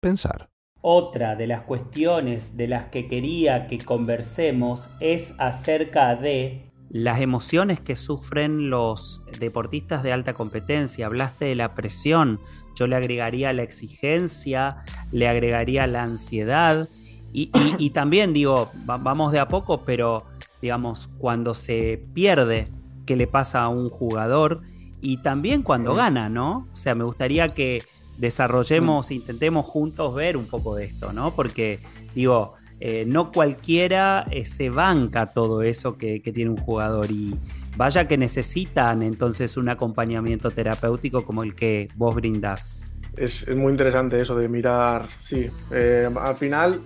pensar. 0.00 0.53
Otra 0.86 1.34
de 1.34 1.46
las 1.46 1.62
cuestiones 1.62 2.58
de 2.58 2.68
las 2.68 2.88
que 2.88 3.08
quería 3.08 3.66
que 3.68 3.78
conversemos 3.78 4.90
es 5.00 5.32
acerca 5.38 6.14
de 6.14 6.70
las 6.90 7.22
emociones 7.22 7.80
que 7.80 7.96
sufren 7.96 8.68
los 8.68 9.22
deportistas 9.40 10.02
de 10.02 10.12
alta 10.12 10.34
competencia. 10.34 11.06
Hablaste 11.06 11.46
de 11.46 11.54
la 11.54 11.74
presión, 11.74 12.38
yo 12.76 12.86
le 12.86 12.96
agregaría 12.96 13.54
la 13.54 13.62
exigencia, 13.62 14.76
le 15.10 15.26
agregaría 15.26 15.86
la 15.86 16.02
ansiedad 16.02 16.86
y, 17.32 17.90
también 17.94 18.34
digo, 18.34 18.70
vamos 18.84 19.32
de 19.32 19.38
a 19.38 19.48
poco, 19.48 19.84
pero 19.86 20.24
digamos, 20.60 21.08
cuando 21.16 21.54
se 21.54 22.04
pierde, 22.12 22.68
¿qué 23.06 23.16
le 23.16 23.26
pasa 23.26 23.62
a 23.62 23.68
un 23.70 23.88
jugador? 23.88 24.60
Y 25.00 25.16
también 25.22 25.62
cuando 25.62 25.94
gana, 25.94 26.28
¿no? 26.28 26.68
O 26.70 26.76
sea, 26.76 26.94
me 26.94 27.04
gustaría 27.04 27.54
que 27.54 27.82
desarrollemos, 28.18 29.10
mm. 29.10 29.12
intentemos 29.12 29.66
juntos 29.66 30.14
ver 30.14 30.36
un 30.36 30.46
poco 30.46 30.74
de 30.74 30.84
esto, 30.84 31.12
¿no? 31.12 31.34
Porque, 31.34 31.80
digo, 32.14 32.54
eh, 32.80 33.04
no 33.06 33.30
cualquiera 33.30 34.24
eh, 34.30 34.44
se 34.44 34.68
banca 34.70 35.26
todo 35.26 35.62
eso 35.62 35.96
que, 35.96 36.20
tiene 36.20 36.50
un 36.50 36.56
jugador 36.56 37.10
y 37.10 37.34
vaya 37.76 38.06
que 38.06 38.18
necesitan 38.18 39.02
entonces 39.02 39.56
un 39.56 39.68
acompañamiento 39.68 40.50
terapéutico 40.50 41.24
como 41.24 41.42
el 41.42 41.54
que 41.54 41.88
vos 41.96 42.14
brindás. 42.14 42.82
Es, 43.16 43.48
muy 43.48 43.70
interesante 43.70 44.20
eso 44.20 44.36
de 44.36 44.48
mirar, 44.48 45.08
sí, 45.20 45.46
eh, 45.72 46.08
al 46.20 46.34
final, 46.34 46.80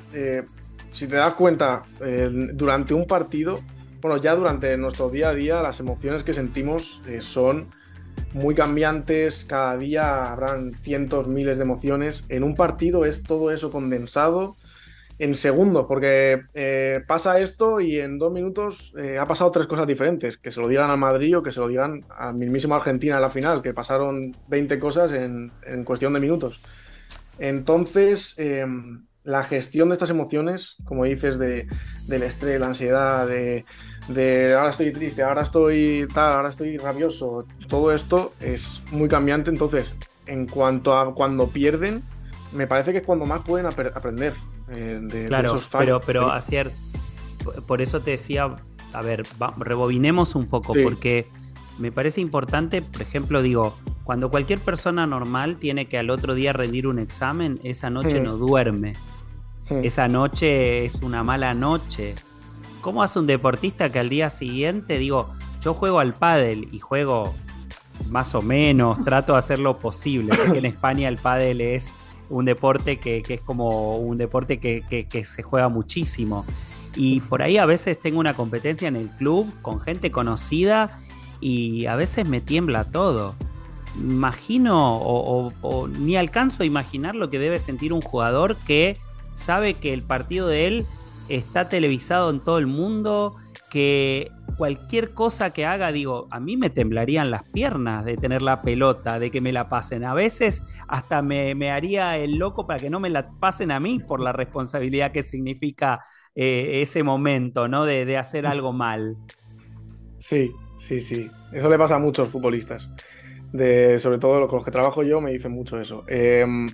si 0.92 1.06
te 1.06 1.16
das 1.16 1.32
cuenta, 1.34 1.84
durante 2.52 2.92
un 2.92 3.06
partido, 3.06 3.60
bueno, 4.00 4.18
ya 4.18 4.36
durante 4.36 4.76
nuestro 4.76 5.08
día 5.08 5.30
a 5.30 5.34
día, 5.34 5.62
las 5.62 5.80
emociones 5.80 6.22
que 6.22 6.34
sentimos 6.34 7.00
son 7.20 7.66
muy 8.32 8.54
cambiantes, 8.54 9.44
cada 9.44 9.76
día 9.76 10.32
habrán 10.32 10.72
cientos, 10.72 11.28
miles 11.28 11.56
de 11.56 11.62
emociones. 11.62 12.24
En 12.28 12.42
un 12.42 12.54
partido 12.54 13.04
es 13.04 13.22
todo 13.22 13.50
eso 13.50 13.70
condensado 13.70 14.56
en 15.18 15.34
segundos, 15.34 15.86
porque 15.88 16.42
eh, 16.54 17.02
pasa 17.06 17.40
esto 17.40 17.80
y 17.80 17.98
en 17.98 18.18
dos 18.18 18.32
minutos 18.32 18.92
eh, 18.96 19.18
ha 19.18 19.26
pasado 19.26 19.50
tres 19.50 19.66
cosas 19.66 19.86
diferentes. 19.86 20.36
Que 20.36 20.52
se 20.52 20.60
lo 20.60 20.68
digan 20.68 20.90
al 20.90 20.98
Madrid 20.98 21.38
o 21.38 21.42
que 21.42 21.50
se 21.50 21.60
lo 21.60 21.68
digan 21.68 22.00
al 22.16 22.34
mismísimo 22.34 22.74
Argentina 22.74 23.16
en 23.16 23.22
la 23.22 23.30
final, 23.30 23.62
que 23.62 23.74
pasaron 23.74 24.32
20 24.48 24.78
cosas 24.78 25.12
en, 25.12 25.50
cuestión 25.84 26.12
de 26.12 26.20
minutos. 26.20 26.60
Entonces, 27.38 28.34
em, 28.38 29.06
la 29.24 29.42
gestión 29.42 29.88
de 29.88 29.94
estas 29.94 30.10
emociones, 30.10 30.76
como 30.84 31.04
dices, 31.04 31.38
de, 31.38 31.66
del 32.06 32.22
estrés, 32.22 32.60
la 32.60 32.66
ansiedad, 32.66 33.26
de 33.26 33.64
de 34.08 34.54
ahora 34.54 34.70
estoy 34.70 34.92
triste, 34.92 35.22
ahora 35.22 35.42
estoy 35.42 36.08
tal, 36.12 36.32
ahora 36.32 36.48
estoy 36.48 36.78
rabioso, 36.78 37.44
todo 37.68 37.92
esto 37.92 38.32
es 38.40 38.82
muy 38.90 39.08
cambiante, 39.08 39.50
entonces 39.50 39.94
en 40.26 40.46
cuanto 40.46 40.96
a 40.96 41.14
cuando 41.14 41.48
pierden, 41.48 42.02
me 42.52 42.66
parece 42.66 42.92
que 42.92 42.98
es 42.98 43.04
cuando 43.06 43.26
más 43.26 43.42
pueden 43.42 43.66
aprender 43.66 44.34
eh, 44.70 44.98
de, 45.02 45.26
claro, 45.26 45.54
esos 45.54 45.68
fallos. 45.68 46.02
Pero, 46.04 46.24
pero 46.24 46.32
Asier, 46.32 46.70
por 47.66 47.82
eso 47.82 48.00
te 48.00 48.12
decía, 48.12 48.56
a 48.92 49.02
ver, 49.02 49.22
rebobinemos 49.58 50.34
un 50.34 50.46
poco, 50.46 50.74
porque 50.82 51.26
me 51.78 51.92
parece 51.92 52.20
importante, 52.20 52.82
por 52.82 53.02
ejemplo, 53.02 53.42
digo, 53.42 53.76
cuando 54.04 54.30
cualquier 54.30 54.58
persona 54.58 55.06
normal 55.06 55.56
tiene 55.56 55.86
que 55.86 55.98
al 55.98 56.10
otro 56.10 56.34
día 56.34 56.52
rendir 56.52 56.86
un 56.86 56.98
examen, 56.98 57.60
esa 57.62 57.90
noche 57.90 58.20
no 58.20 58.36
duerme. 58.36 58.94
Esa 59.68 60.08
noche 60.08 60.86
es 60.86 61.02
una 61.02 61.22
mala 61.22 61.52
noche. 61.52 62.14
¿Cómo 62.88 63.02
hace 63.02 63.18
un 63.18 63.26
deportista 63.26 63.92
que 63.92 63.98
al 63.98 64.08
día 64.08 64.30
siguiente, 64.30 64.96
digo, 64.98 65.34
yo 65.60 65.74
juego 65.74 65.98
al 65.98 66.14
pádel 66.14 66.70
y 66.72 66.78
juego 66.78 67.34
más 68.08 68.34
o 68.34 68.40
menos, 68.40 68.98
trato 69.04 69.34
de 69.34 69.40
hacer 69.40 69.58
lo 69.58 69.76
posible. 69.76 70.34
Sé 70.34 70.52
que 70.52 70.56
en 70.56 70.64
España 70.64 71.06
el 71.10 71.18
pádel 71.18 71.60
es 71.60 71.92
un 72.30 72.46
deporte 72.46 72.96
que, 72.96 73.22
es 73.28 73.40
como 73.42 73.98
un 73.98 74.16
deporte 74.16 74.58
que, 74.58 75.06
que, 75.06 75.24
se 75.26 75.42
juega 75.42 75.68
muchísimo. 75.68 76.46
Y 76.96 77.20
por 77.20 77.42
ahí 77.42 77.58
a 77.58 77.66
veces 77.66 78.00
tengo 78.00 78.20
una 78.20 78.32
competencia 78.32 78.88
en 78.88 78.96
el 78.96 79.10
club 79.10 79.52
con 79.60 79.82
gente 79.82 80.10
conocida 80.10 80.98
y 81.42 81.84
a 81.84 81.94
veces 81.94 82.26
me 82.26 82.40
tiembla 82.40 82.84
todo. 82.84 83.34
Imagino 83.98 84.96
o 84.96 85.88
ni 85.88 86.16
alcanzo 86.16 86.62
a 86.62 86.66
imaginar 86.66 87.14
lo 87.14 87.28
que 87.28 87.38
debe 87.38 87.58
sentir 87.58 87.92
un 87.92 88.00
jugador 88.00 88.56
que 88.56 88.96
sabe 89.34 89.74
que 89.74 89.92
el 89.92 90.00
partido 90.00 90.48
de 90.48 90.66
él 90.68 90.86
está 91.28 91.68
televisado 91.68 92.30
en 92.30 92.40
todo 92.40 92.58
el 92.58 92.66
mundo, 92.66 93.36
que 93.70 94.30
cualquier 94.58 95.14
cosa 95.14 95.52
que 95.52 95.64
haga, 95.64 95.92
digo, 95.92 96.26
a 96.30 96.40
mí 96.40 96.56
me 96.56 96.68
temblarían 96.68 97.30
las 97.30 97.44
piernas 97.44 98.04
de 98.04 98.16
tener 98.16 98.42
la 98.42 98.60
pelota, 98.60 99.20
de 99.20 99.30
que 99.30 99.40
me 99.40 99.52
la 99.52 99.68
pasen. 99.68 100.04
A 100.04 100.14
veces 100.14 100.62
hasta 100.88 101.22
me, 101.22 101.70
haría 101.70 102.18
el 102.18 102.36
loco 102.38 102.66
para 102.66 102.80
que 102.80 102.90
no 102.90 102.98
me 102.98 103.08
la 103.08 103.30
pasen 103.38 103.70
a 103.70 103.78
mí 103.78 104.00
por 104.00 104.20
la 104.20 104.32
responsabilidad 104.32 105.12
que 105.12 105.22
significa 105.22 106.04
eh, 106.34 106.82
ese 106.82 107.04
momento, 107.04 107.68
¿no? 107.68 107.84
De, 107.84 108.16
hacer 108.16 108.46
algo 108.46 108.72
mal. 108.72 109.16
Sí, 110.18 110.50
sí, 110.76 111.00
sí. 111.00 111.30
Eso 111.52 111.68
le 111.68 111.78
pasa 111.78 111.94
a 111.94 112.00
muchos 112.00 112.28
futbolistas. 112.28 112.90
De, 113.52 113.98
sobre 113.98 114.18
todo 114.18 114.46
con 114.48 114.56
los 114.56 114.64
que 114.64 114.72
trabajo 114.72 115.04
yo 115.04 115.20
me 115.20 115.30
dicen 115.30 115.52
mucho 115.52 115.80
eso. 115.80 116.04
Em, 116.08 116.66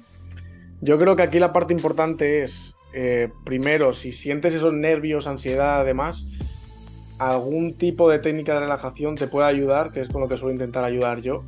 yo 0.81 0.99
creo 0.99 1.17
que 1.17 1.23
aquí 1.23 1.39
la 1.39 1.53
parte 1.53 1.75
importante 1.75 2.43
es, 2.43 2.75
eh, 2.95 3.29
primero, 3.45 3.93
si 3.93 4.13
sientes 4.13 4.55
esos 4.55 4.73
nervios, 4.73 5.27
ansiedad, 5.27 5.81
además, 5.81 6.27
algún 7.19 7.77
tipo 7.77 8.09
de 8.09 8.21
técnica 8.21 8.55
de 8.55 8.61
relajación 8.61 9.17
te 9.17 9.27
puede 9.27 9.49
ayudar, 9.49 9.91
que 9.91 10.01
es 10.01 10.09
con 10.09 10.21
lo 10.21 10.29
que 10.29 10.37
suelo 10.37 10.53
intentar 10.53 10.85
ayudar 10.85 11.21
yo. 11.21 11.45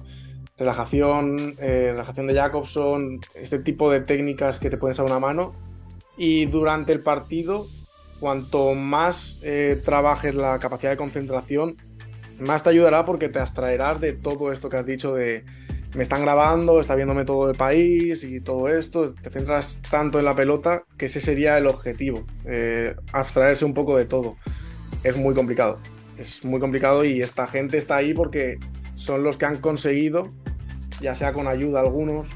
Relajación, 0.59 1.55
eh, 1.61 1.91
relajación 1.93 2.27
de 2.27 2.35
Jacobson, 2.35 3.21
este 3.35 3.61
tipo 3.61 3.91
de 3.91 4.01
técnicas 4.01 4.59
que 4.59 4.71
te 4.71 4.77
pueden 4.77 4.97
dar 4.97 5.07
una 5.07 5.21
mano. 5.21 5.53
Y 6.17 6.47
durante 6.47 6.93
el 6.93 7.01
partido, 7.01 7.69
cuanto 8.19 8.75
más 8.75 9.41
eh, 9.45 9.81
trabajes 9.85 10.35
la 10.35 10.59
capacidad 10.59 10.91
de 10.91 10.97
concentración, 10.97 11.77
más 12.41 12.65
te 12.65 12.71
ayudará 12.71 13.05
porque 13.05 13.29
te 13.29 13.39
abstraerás 13.39 14.01
de 14.01 14.15
todo 14.15 14.51
esto 14.51 14.69
que 14.69 14.79
has 14.79 14.87
dicho 14.87 15.15
de 15.15 15.45
me 15.97 16.03
están 16.03 16.23
grabando, 16.23 16.81
está 16.81 16.95
viéndome 16.95 17.25
todo 17.25 17.51
el 17.51 17.57
país 17.57 18.23
y 18.23 18.41
todo 18.41 18.69
esto, 18.69 19.15
te 19.15 19.31
centras 19.31 19.79
tanto 19.91 20.19
en 20.19 20.25
la 20.25 20.37
pelota 20.37 20.85
que 20.97 21.07
ese 21.07 21.21
sería 21.21 21.59
el 21.59 21.67
objetivo, 21.67 22.25
eh, 22.45 22.95
abstraerse 23.13 23.65
un 23.65 23.75
poco 23.75 23.97
de 23.97 24.05
todo 24.05 24.37
es 25.07 25.17
muy 25.17 25.35
complicado. 25.35 25.79
Es 26.19 26.45
muy 26.45 26.61
complicado 26.61 27.05
y 27.05 27.21
esta 27.21 27.47
gente 27.47 27.79
está 27.79 27.97
ahí 27.97 28.15
porque 28.15 28.59
son 28.95 29.23
los 29.23 29.37
que 29.37 29.47
han 29.47 29.59
conseguido, 29.59 30.29
ya 31.01 31.15
sea 31.15 31.33
con 31.33 31.47
ayuda 31.47 31.81
algunos, 31.81 32.29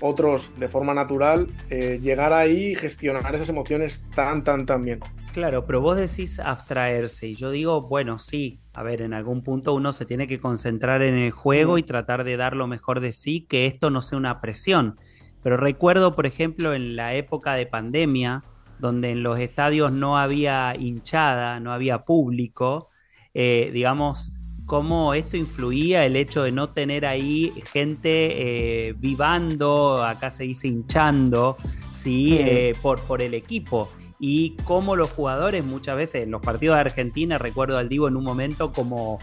otros 0.00 0.50
de 0.58 0.68
forma 0.68 0.94
natural, 0.94 1.46
eh, 1.70 1.98
llegar 2.02 2.32
ahí 2.32 2.68
y 2.68 2.74
gestionar 2.74 3.34
esas 3.34 3.48
emociones 3.48 4.04
tan, 4.14 4.44
tan, 4.44 4.66
tan 4.66 4.84
bien. 4.84 5.00
Claro, 5.32 5.66
pero 5.66 5.80
vos 5.80 5.96
decís 5.96 6.38
abstraerse 6.38 7.28
y 7.28 7.34
yo 7.34 7.50
digo, 7.50 7.82
bueno, 7.82 8.18
sí, 8.18 8.58
a 8.72 8.82
ver, 8.82 9.02
en 9.02 9.14
algún 9.14 9.42
punto 9.42 9.74
uno 9.74 9.92
se 9.92 10.06
tiene 10.06 10.26
que 10.26 10.40
concentrar 10.40 11.02
en 11.02 11.14
el 11.14 11.30
juego 11.30 11.78
y 11.78 11.82
tratar 11.82 12.24
de 12.24 12.36
dar 12.36 12.56
lo 12.56 12.66
mejor 12.66 13.00
de 13.00 13.12
sí, 13.12 13.46
que 13.48 13.66
esto 13.66 13.90
no 13.90 14.00
sea 14.00 14.18
una 14.18 14.40
presión. 14.40 14.94
Pero 15.42 15.56
recuerdo, 15.56 16.12
por 16.14 16.26
ejemplo, 16.26 16.74
en 16.74 16.96
la 16.96 17.14
época 17.14 17.54
de 17.54 17.66
pandemia, 17.66 18.42
donde 18.78 19.10
en 19.10 19.22
los 19.22 19.38
estadios 19.38 19.92
no 19.92 20.18
había 20.18 20.74
hinchada, 20.78 21.60
no 21.60 21.72
había 21.72 22.04
público, 22.04 22.90
eh, 23.32 23.70
digamos, 23.72 24.32
cómo 24.66 25.14
esto 25.14 25.36
influía 25.36 26.04
el 26.04 26.16
hecho 26.16 26.42
de 26.42 26.52
no 26.52 26.70
tener 26.70 27.06
ahí 27.06 27.52
gente 27.72 28.88
eh, 28.88 28.94
vivando, 28.98 30.02
acá 30.02 30.28
se 30.28 30.42
dice 30.42 30.68
hinchando, 30.68 31.56
¿sí? 31.92 32.36
Eh, 32.38 32.74
por, 32.82 33.00
por 33.00 33.22
el 33.22 33.34
equipo. 33.34 33.88
Y 34.18 34.56
cómo 34.64 34.96
los 34.96 35.10
jugadores 35.10 35.64
muchas 35.64 35.96
veces 35.96 36.24
en 36.24 36.30
los 36.30 36.40
partidos 36.40 36.76
de 36.76 36.80
Argentina, 36.80 37.38
recuerdo 37.38 37.78
al 37.78 37.88
Divo 37.88 38.08
en 38.08 38.16
un 38.16 38.24
momento 38.24 38.72
como 38.72 39.18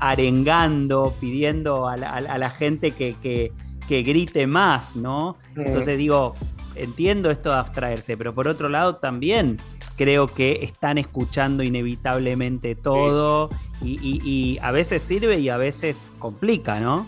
arengando, 0.00 1.14
pidiendo 1.20 1.86
a 1.86 1.96
la, 1.96 2.50
gente 2.50 2.92
que, 2.92 3.14
que, 3.86 4.02
grite 4.02 4.46
más, 4.46 4.96
¿no? 4.96 5.36
Entonces 5.54 5.98
digo, 5.98 6.34
entiendo 6.76 7.30
esto 7.30 7.50
de 7.50 7.56
abstraerse, 7.56 8.16
pero 8.16 8.34
por 8.34 8.48
otro 8.48 8.68
lado 8.68 8.96
también 8.96 9.58
creo 9.96 10.28
que 10.28 10.60
están 10.62 10.98
escuchando 10.98 11.62
inevitablemente 11.62 12.74
todo 12.74 13.50
y, 13.82 14.58
a 14.62 14.70
veces 14.70 15.02
sirve 15.02 15.38
y 15.38 15.48
a 15.48 15.56
veces 15.56 16.10
complica, 16.18 16.80
¿no? 16.80 17.06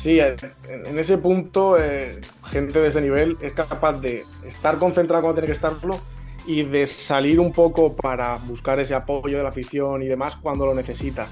Sí, 0.00 0.18
en 0.18 0.98
ese 0.98 1.18
punto, 1.18 1.76
eh, 1.78 2.20
gente 2.46 2.80
de 2.80 2.88
ese 2.88 3.00
nivel 3.02 3.36
es 3.40 3.52
capaz 3.52 4.00
de 4.00 4.24
estar 4.46 4.78
concentrado 4.78 5.22
cuando 5.22 5.34
tiene 5.34 5.46
que 5.46 5.52
estarlo 5.52 6.00
y 6.46 6.62
de 6.62 6.86
salir 6.86 7.38
un 7.38 7.52
poco 7.52 7.94
para 7.94 8.36
buscar 8.36 8.80
ese 8.80 8.94
apoyo 8.94 9.36
de 9.36 9.42
la 9.42 9.50
afición 9.50 10.02
y 10.02 10.06
demás 10.06 10.36
cuando 10.36 10.64
lo 10.64 10.74
necesita. 10.74 11.28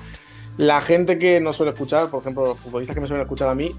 La 0.58 0.80
gente 0.80 1.18
que 1.18 1.40
no 1.40 1.52
suele 1.52 1.72
escuchar, 1.72 2.10
por 2.10 2.20
ejemplo, 2.20 2.44
los 2.44 2.58
futbolistas 2.58 2.94
que 2.94 3.00
me 3.00 3.06
suelen 3.06 3.22
escuchar 3.22 3.48
a 3.48 3.54
mí, 3.54 3.74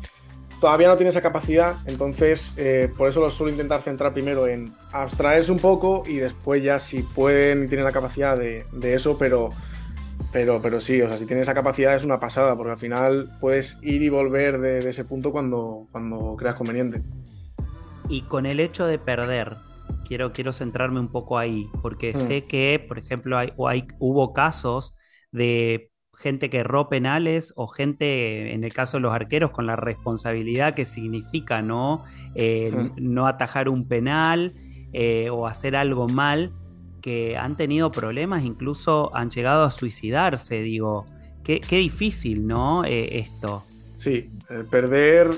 todavía 0.60 0.88
no 0.88 0.98
tiene 0.98 1.10
esa 1.10 1.22
capacidad, 1.22 1.78
entonces 1.86 2.54
eh, 2.58 2.92
por 2.98 3.10
eso 3.10 3.22
lo 3.22 3.30
suelo 3.30 3.52
intentar 3.52 3.82
centrar 3.82 4.14
primero 4.14 4.48
en 4.48 4.74
abstraerse 4.92 5.52
un 5.52 5.60
poco 5.60 6.04
y 6.06 6.18
después 6.18 6.62
ya 6.64 6.80
si 6.80 7.04
pueden 7.04 7.64
y 7.64 7.68
tienen 7.68 7.86
la 7.86 7.92
capacidad 7.92 8.38
de, 8.38 8.66
eso, 8.94 9.18
pero, 9.18 9.52
pero, 10.32 10.62
pero 10.62 10.82
sí, 10.82 11.02
o 11.02 11.08
sea, 11.08 11.18
si 11.18 11.26
tienen 11.26 11.44
esa 11.44 11.54
capacidad 11.54 11.96
es 11.96 12.04
una 12.04 12.20
pasada, 12.20 12.56
porque 12.56 12.72
al 12.72 12.78
final 12.78 13.38
puedes 13.40 13.78
ir 13.82 14.02
y 14.02 14.10
volver 14.10 14.60
de, 14.60 14.80
ese 14.80 15.06
punto 15.06 15.32
cuando, 15.32 15.88
cuando 15.92 16.36
creas 16.38 16.56
conveniente. 16.56 17.02
Y 18.10 18.24
con 18.24 18.46
el 18.46 18.60
hecho 18.60 18.86
de 18.86 18.98
perder, 18.98 19.58
quiero, 20.08 20.34
quiero 20.34 20.52
centrarme 20.52 21.00
un 21.00 21.12
poco 21.12 21.38
ahí, 21.38 21.70
porque 21.82 22.14
mm. 22.14 22.18
sé 22.18 22.46
que, 22.46 22.84
por 22.86 22.98
ejemplo, 22.98 23.38
hay, 23.38 23.54
hay, 23.68 23.88
hubo 24.00 24.34
casos 24.34 24.96
de 25.32 25.89
gente 26.20 26.50
que 26.50 26.58
erró 26.58 26.90
penales 26.90 27.54
o 27.56 27.68
gente, 27.68 28.54
en 28.54 28.66
el 28.66 28.74
caso 28.74 28.98
de 28.98 29.02
los 29.02 29.14
arqueros, 29.14 29.52
con 29.52 29.66
la 29.66 29.78
responsabilidad 29.78 30.74
que 30.74 30.84
significa 30.84 31.62
no, 31.62 32.04
eh, 32.36 32.92
no 32.98 33.26
atajar 33.26 33.70
un 33.70 33.88
penal 33.88 34.54
eh, 34.92 35.30
o 35.30 35.48
hacer 35.48 35.76
algo 35.78 36.08
mal, 36.08 36.52
que 37.02 37.38
han 37.38 37.56
tenido 37.56 37.92
problemas, 37.92 38.44
incluso 38.44 39.16
han 39.16 39.30
llegado 39.30 39.64
a 39.64 39.72
suicidarse, 39.72 40.62
digo, 40.62 41.06
qué, 41.44 41.62
difícil, 41.70 42.46
¿no? 42.46 42.84
Eh, 42.84 43.20
esto. 43.20 43.64
Sí, 43.98 44.30
perder, 44.70 45.30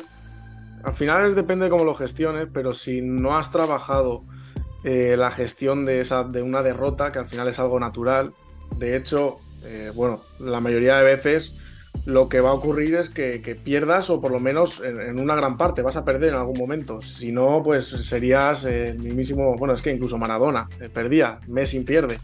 al 0.83 0.93
final 0.95 1.35
depende 1.35 1.65
de 1.65 1.71
cómo 1.71 1.83
lo 1.83 1.93
gestiones, 1.93 2.47
pero 2.51 2.73
si 2.73 3.01
no 3.01 3.37
has 3.37 3.51
trabajado 3.51 4.23
la 4.83 5.29
gestión 5.29 5.85
de, 5.85 6.01
esa, 6.01 6.23
de 6.23 6.41
una 6.41 6.63
derrota, 6.63 7.11
que 7.11 7.19
al 7.19 7.27
final 7.27 7.47
es 7.47 7.59
algo 7.59 7.79
natural, 7.79 8.33
de 8.77 8.97
hecho, 8.97 9.39
eh, 9.63 9.91
bueno, 9.93 10.21
la 10.39 10.59
mayoría 10.59 10.97
de 10.97 11.03
veces 11.03 11.57
lo 12.05 12.29
que 12.29 12.39
va 12.39 12.49
a 12.49 12.53
ocurrir 12.53 12.95
es 12.95 13.09
que, 13.09 13.59
pierdas 13.63 14.09
o 14.09 14.21
por 14.21 14.31
lo 14.31 14.39
menos 14.39 14.81
en, 14.83 15.19
una 15.19 15.35
gran 15.35 15.57
parte 15.57 15.81
vas 15.81 15.97
a 15.97 16.05
perder 16.05 16.29
en 16.29 16.35
algún 16.35 16.57
momento. 16.57 17.01
Si 17.01 17.31
no, 17.31 17.61
pues 17.63 17.87
serías 17.87 18.63
el 18.65 18.99
mismísimo, 18.99 19.55
bueno, 19.55 19.73
es 19.73 19.81
que 19.81 19.91
incluso 19.91 20.17
Maradona 20.17 20.67
eh, 20.79 20.89
perdía, 20.89 21.39
Messi 21.47 21.79
pierde. 21.81 22.17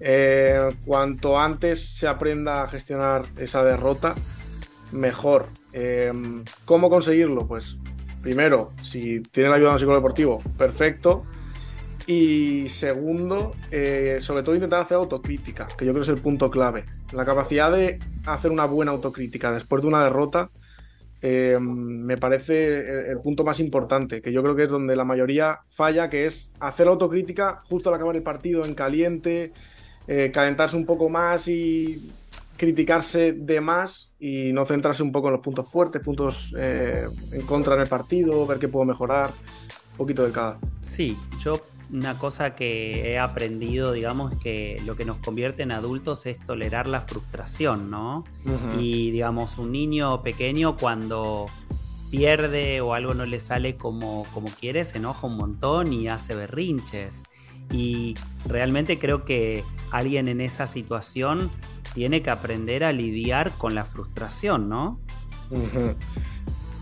Eh, 0.00 0.68
cuanto 0.86 1.38
antes 1.38 1.80
se 1.96 2.08
aprenda 2.08 2.62
a 2.62 2.68
gestionar 2.68 3.22
esa 3.36 3.62
derrota, 3.64 4.14
mejor. 4.92 5.46
¿Cómo 6.64 6.90
conseguirlo? 6.90 7.46
Pues 7.46 7.76
primero, 8.20 8.72
si 8.82 9.20
tiene 9.20 9.50
la 9.50 9.56
ayuda 9.56 9.68
de 9.68 9.74
un 9.74 9.78
psicólogo 9.78 10.00
deportivo, 10.00 10.42
perfecto. 10.58 11.24
Y 12.06 12.68
segundo, 12.68 13.52
eh, 13.70 14.18
sobre 14.20 14.42
todo 14.42 14.54
intentar 14.54 14.80
hacer 14.80 14.96
autocrítica, 14.96 15.68
que 15.76 15.84
yo 15.84 15.92
creo 15.92 16.04
que 16.04 16.12
es 16.12 16.16
el 16.16 16.22
punto 16.22 16.50
clave. 16.50 16.84
La 17.12 17.24
capacidad 17.24 17.70
de 17.70 17.98
hacer 18.26 18.50
una 18.50 18.64
buena 18.64 18.92
autocrítica 18.92 19.52
después 19.52 19.82
de 19.82 19.88
una 19.88 20.02
derrota 20.02 20.50
eh, 21.22 21.58
me 21.60 22.16
parece 22.16 23.10
el, 23.10 23.20
punto 23.22 23.44
más 23.44 23.60
importante, 23.60 24.22
que 24.22 24.32
yo 24.32 24.42
creo 24.42 24.56
que 24.56 24.64
es 24.64 24.70
donde 24.70 24.96
la 24.96 25.04
mayoría 25.04 25.60
falla, 25.68 26.08
que 26.08 26.24
es 26.24 26.54
hacer 26.60 26.88
autocrítica 26.88 27.58
justo 27.68 27.90
al 27.90 27.96
acabar 27.96 28.16
el 28.16 28.22
partido 28.22 28.64
en 28.64 28.74
caliente, 28.74 29.52
eh, 30.08 30.30
calentarse 30.32 30.76
un 30.76 30.86
poco 30.86 31.10
más 31.10 31.46
y 31.46 32.10
criticarse 32.56 33.32
de 33.32 33.60
más 33.60 34.12
y 34.18 34.52
no 34.52 34.64
centrarse 34.64 35.02
un 35.02 35.12
poco 35.12 35.28
en 35.28 35.34
los 35.34 35.42
puntos 35.42 35.68
fuertes, 35.68 36.02
puntos 36.02 36.54
en 36.56 37.42
contra 37.46 37.74
en 37.74 37.82
el 37.82 37.86
partido, 37.86 38.46
ver 38.46 38.58
qué 38.58 38.68
puedo 38.68 38.84
mejorar, 38.84 39.30
un 39.92 39.96
poquito 39.96 40.24
de 40.24 40.32
cada. 40.32 40.58
Sí, 40.82 41.16
yo 41.38 41.54
una 41.92 42.18
cosa 42.18 42.54
que 42.54 43.12
he 43.12 43.18
aprendido, 43.18 43.92
digamos, 43.92 44.34
que 44.36 44.80
lo 44.84 44.96
que 44.96 45.04
nos 45.04 45.18
convierte 45.18 45.62
en 45.62 45.72
adultos 45.72 46.26
es 46.26 46.38
tolerar 46.38 46.86
la 46.86 47.02
frustración, 47.02 47.90
¿no? 47.90 48.24
Y, 48.78 49.10
digamos, 49.10 49.58
un 49.58 49.72
niño 49.72 50.22
pequeño 50.22 50.76
cuando 50.76 51.46
pierde 52.10 52.80
o 52.80 52.94
algo 52.94 53.14
no 53.14 53.26
le 53.26 53.40
sale 53.40 53.76
como, 53.76 54.24
como 54.32 54.48
quiere, 54.48 54.84
se 54.84 54.98
enoja 54.98 55.26
un 55.26 55.36
montón 55.36 55.92
y 55.92 56.08
hace 56.08 56.36
berrinches. 56.36 57.24
Y 57.72 58.14
realmente 58.46 58.98
creo 58.98 59.24
que 59.24 59.64
alguien 59.90 60.28
en 60.28 60.40
esa 60.40 60.66
situación 60.66 61.50
tiene 61.94 62.22
que 62.22 62.30
aprender 62.30 62.84
a 62.84 62.92
lidiar 62.92 63.52
con 63.52 63.74
la 63.74 63.84
frustración, 63.84 64.68
¿no? 64.68 65.00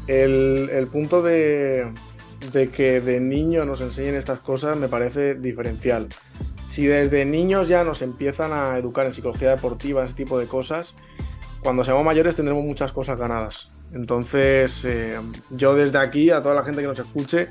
el 0.07 0.89
punto 0.93 1.23
de, 1.23 1.93
de 2.53 2.69
que 2.71 3.01
de 3.01 3.21
niño 3.21 3.65
nos 3.65 3.81
enseñen 3.81 4.15
estas 4.15 4.41
cosas 4.41 4.77
me 4.77 4.89
parece 4.89 5.35
diferencial. 5.35 6.09
Si 6.69 6.87
desde 6.87 7.25
niños 7.25 7.69
ya 7.69 7.83
nos 7.85 8.03
empiezan 8.03 8.53
a 8.53 8.79
educar 8.79 9.07
en 9.07 9.15
psicología 9.15 9.51
deportiva, 9.51 10.05
ese 10.05 10.15
tipo 10.15 10.39
de 10.39 10.47
cosas, 10.47 10.95
cuando 11.63 11.85
seamos 11.85 12.05
mayores 12.05 12.37
tendremos 12.37 12.65
muchas 12.65 12.93
cosas 12.93 13.19
ganadas. 13.19 13.71
Entonces, 13.93 14.85
eh, 14.85 15.19
yo 15.51 15.75
desde 15.75 15.99
aquí, 15.99 16.31
a 16.31 16.43
toda 16.43 16.55
la 16.55 16.63
gente 16.63 16.83
que 16.83 16.87
nos 16.87 16.99
escuche, 16.99 17.49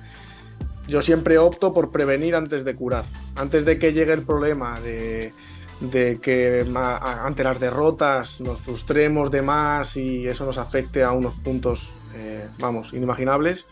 yo 0.87 1.01
siempre 1.01 1.37
opto 1.37 1.73
por 1.73 1.91
prevenir 1.91 2.35
antes 2.35 2.63
de 2.63 2.73
curar. 2.73 3.05
Antes 3.35 3.65
de 3.65 3.77
que 3.79 3.91
llegue 3.91 4.13
el 4.13 4.21
problema 4.21 4.79
de, 4.79 5.33
de 5.81 6.19
que 6.21 6.65
ante 6.73 7.43
las 7.43 7.59
derrotas 7.59 8.39
nos 8.39 8.61
frustremos 8.61 9.29
de 9.31 9.41
más 9.41 9.97
y 9.97 10.27
eso 10.27 10.45
nos 10.45 10.57
afecte 10.57 11.03
a 11.03 11.11
unos 11.11 11.35
puntos, 11.35 11.91
eh, 12.15 12.47
vamos, 12.59 12.93
inimaginables. 12.93 13.65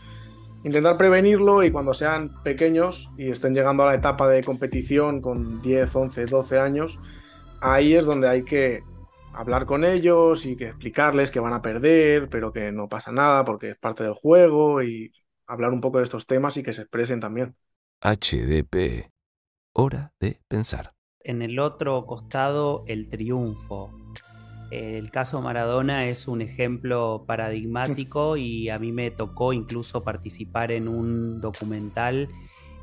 Intentar 0.66 0.98
prevenirlo 0.98 1.62
y 1.62 1.70
cuando 1.70 1.94
sean 1.94 2.42
pequeños 2.42 3.08
y 3.16 3.30
estén 3.30 3.54
llegando 3.54 3.84
a 3.84 3.86
la 3.86 3.94
etapa 3.94 4.26
de 4.26 4.42
competición 4.42 5.22
con 5.22 5.62
10, 5.62 5.94
11, 5.94 6.24
12 6.26 6.58
años, 6.58 6.98
ahí 7.60 7.94
es 7.94 8.04
donde 8.04 8.28
hay 8.28 8.42
que 8.42 8.82
hablar 9.32 9.64
con 9.64 9.84
ellos 9.84 10.44
y 10.44 10.56
que 10.56 10.66
explicarles 10.66 11.30
que 11.30 11.38
van 11.38 11.52
a 11.52 11.62
perder, 11.62 12.28
pero 12.28 12.52
que 12.52 12.72
no 12.72 12.88
pasa 12.88 13.12
nada 13.12 13.44
porque 13.44 13.70
es 13.70 13.78
parte 13.78 14.02
del 14.02 14.14
juego 14.14 14.82
y 14.82 15.12
hablar 15.46 15.70
un 15.70 15.80
poco 15.80 15.98
de 15.98 16.04
estos 16.04 16.26
temas 16.26 16.56
y 16.56 16.64
que 16.64 16.72
se 16.72 16.82
expresen 16.82 17.20
también. 17.20 17.54
HDP. 18.00 19.12
Hora 19.72 20.14
de 20.18 20.40
pensar. 20.48 20.94
En 21.20 21.42
el 21.42 21.60
otro 21.60 22.06
costado, 22.06 22.82
el 22.88 23.08
triunfo. 23.08 23.92
El 24.70 25.10
caso 25.10 25.40
Maradona 25.40 26.06
es 26.06 26.26
un 26.26 26.42
ejemplo 26.42 27.24
paradigmático 27.26 28.36
y 28.36 28.68
a 28.68 28.78
mí 28.78 28.92
me 28.92 29.10
tocó 29.10 29.52
incluso 29.52 30.02
participar 30.02 30.72
en 30.72 30.88
un 30.88 31.40
documental 31.40 32.28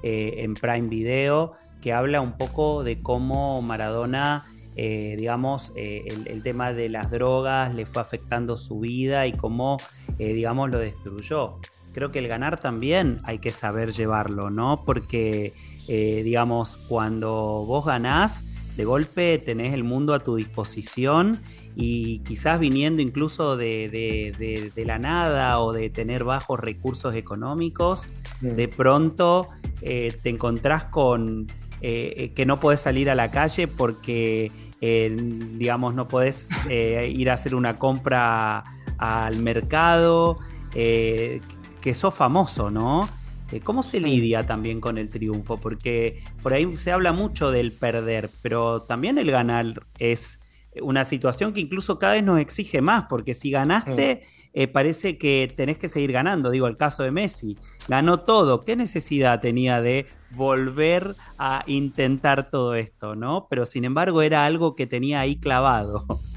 eh, 0.01 0.35
en 0.37 0.53
Prime 0.53 0.87
Video 0.87 1.53
que 1.81 1.93
habla 1.93 2.21
un 2.21 2.37
poco 2.37 2.83
de 2.83 3.01
cómo 3.01 3.61
Maradona 3.61 4.45
eh, 4.75 5.13
digamos, 5.19 5.71
eh, 5.75 6.03
el, 6.25 6.41
tema 6.41 6.73
de 6.73 6.89
las 6.89 7.11
drogas 7.11 7.75
le 7.75 7.85
fue 7.85 8.01
afectando 8.01 8.57
su 8.57 8.79
vida 8.79 9.27
y 9.27 9.33
cómo, 9.33 9.77
digamos, 10.17 10.71
lo 10.71 10.79
destruyó. 10.79 11.59
Creo 11.91 12.11
que 12.11 12.17
el 12.17 12.27
ganar 12.27 12.59
también 12.59 13.19
hay 13.23 13.37
que 13.37 13.51
saber 13.51 13.91
llevarlo, 13.91 14.49
¿no? 14.49 14.81
Porque, 14.83 15.53
digamos, 15.87 16.77
cuando 16.77 17.29
vos 17.67 17.85
ganás, 17.85 18.75
de 18.75 18.85
golpe 18.85 19.37
tenés 19.37 19.73
el 19.73 19.83
mundo 19.83 20.15
a 20.15 20.23
tu 20.23 20.37
disposición 20.37 21.39
y 21.75 22.19
quizás 22.19 22.59
viniendo 22.59 23.01
incluso 23.01 23.57
de, 23.57 24.73
la 24.75 24.99
nada 24.99 25.59
o 25.59 25.73
de 25.73 25.89
tener 25.89 26.23
bajos 26.23 26.59
recursos 26.59 27.15
económicos, 27.15 28.07
de 28.41 28.67
pronto 28.67 29.49
te 29.79 30.29
encontrás 30.29 30.85
con 30.85 31.47
que 31.81 32.43
no 32.45 32.59
puedes 32.59 32.81
salir 32.81 33.09
a 33.09 33.15
la 33.15 33.31
calle 33.31 33.67
porque 33.67 34.51
digamos, 34.83 35.93
no 35.93 36.07
podés 36.07 36.49
eh, 36.69 37.11
ir 37.13 37.29
a 37.29 37.33
hacer 37.33 37.55
una 37.55 37.77
compra 37.77 38.63
al 38.97 39.39
mercado, 39.39 40.39
eh, 40.75 41.41
que 41.81 41.93
sos 41.93 42.13
famoso, 42.13 42.69
¿no? 42.69 43.01
Eh, 43.51 43.59
¿Cómo 43.61 43.83
se 43.83 43.99
lidia 43.99 44.43
también 44.43 44.81
con 44.81 44.97
el 44.97 45.09
triunfo? 45.09 45.57
Porque 45.57 46.23
por 46.41 46.53
ahí 46.53 46.77
se 46.77 46.91
habla 46.91 47.11
mucho 47.11 47.51
del 47.51 47.71
perder, 47.71 48.29
pero 48.41 48.81
también 48.81 49.17
el 49.17 49.29
ganar 49.29 49.83
es 49.99 50.39
una 50.81 51.05
situación 51.05 51.53
que 51.53 51.59
incluso 51.59 51.99
cada 51.99 52.13
vez 52.13 52.23
nos 52.23 52.39
exige 52.39 52.81
más, 52.81 53.05
porque 53.09 53.33
si 53.33 53.51
ganaste, 53.51 54.23
mm. 54.53 54.71
parece 54.71 55.17
que 55.17 55.51
tenés 55.55 55.77
que 55.77 55.89
seguir 55.89 56.11
ganando. 56.11 56.49
Digo, 56.49 56.67
el 56.67 56.75
caso 56.75 57.03
de 57.03 57.11
Messi, 57.11 57.57
ganó 57.87 58.21
todo. 58.21 58.59
¿Qué 58.59 58.75
necesidad 58.75 59.39
tenía 59.39 59.81
de 59.81 60.07
volver 60.31 61.15
a 61.37 61.63
intentar 61.67 62.49
todo 62.49 62.75
esto, 62.75 63.15
¿no? 63.15 63.47
Pero 63.49 63.65
sin 63.65 63.85
embargo 63.85 64.21
era 64.21 64.45
algo 64.45 64.75
que 64.75 64.87
tenía 64.87 65.19
ahí 65.19 65.37
clavado. 65.37 66.05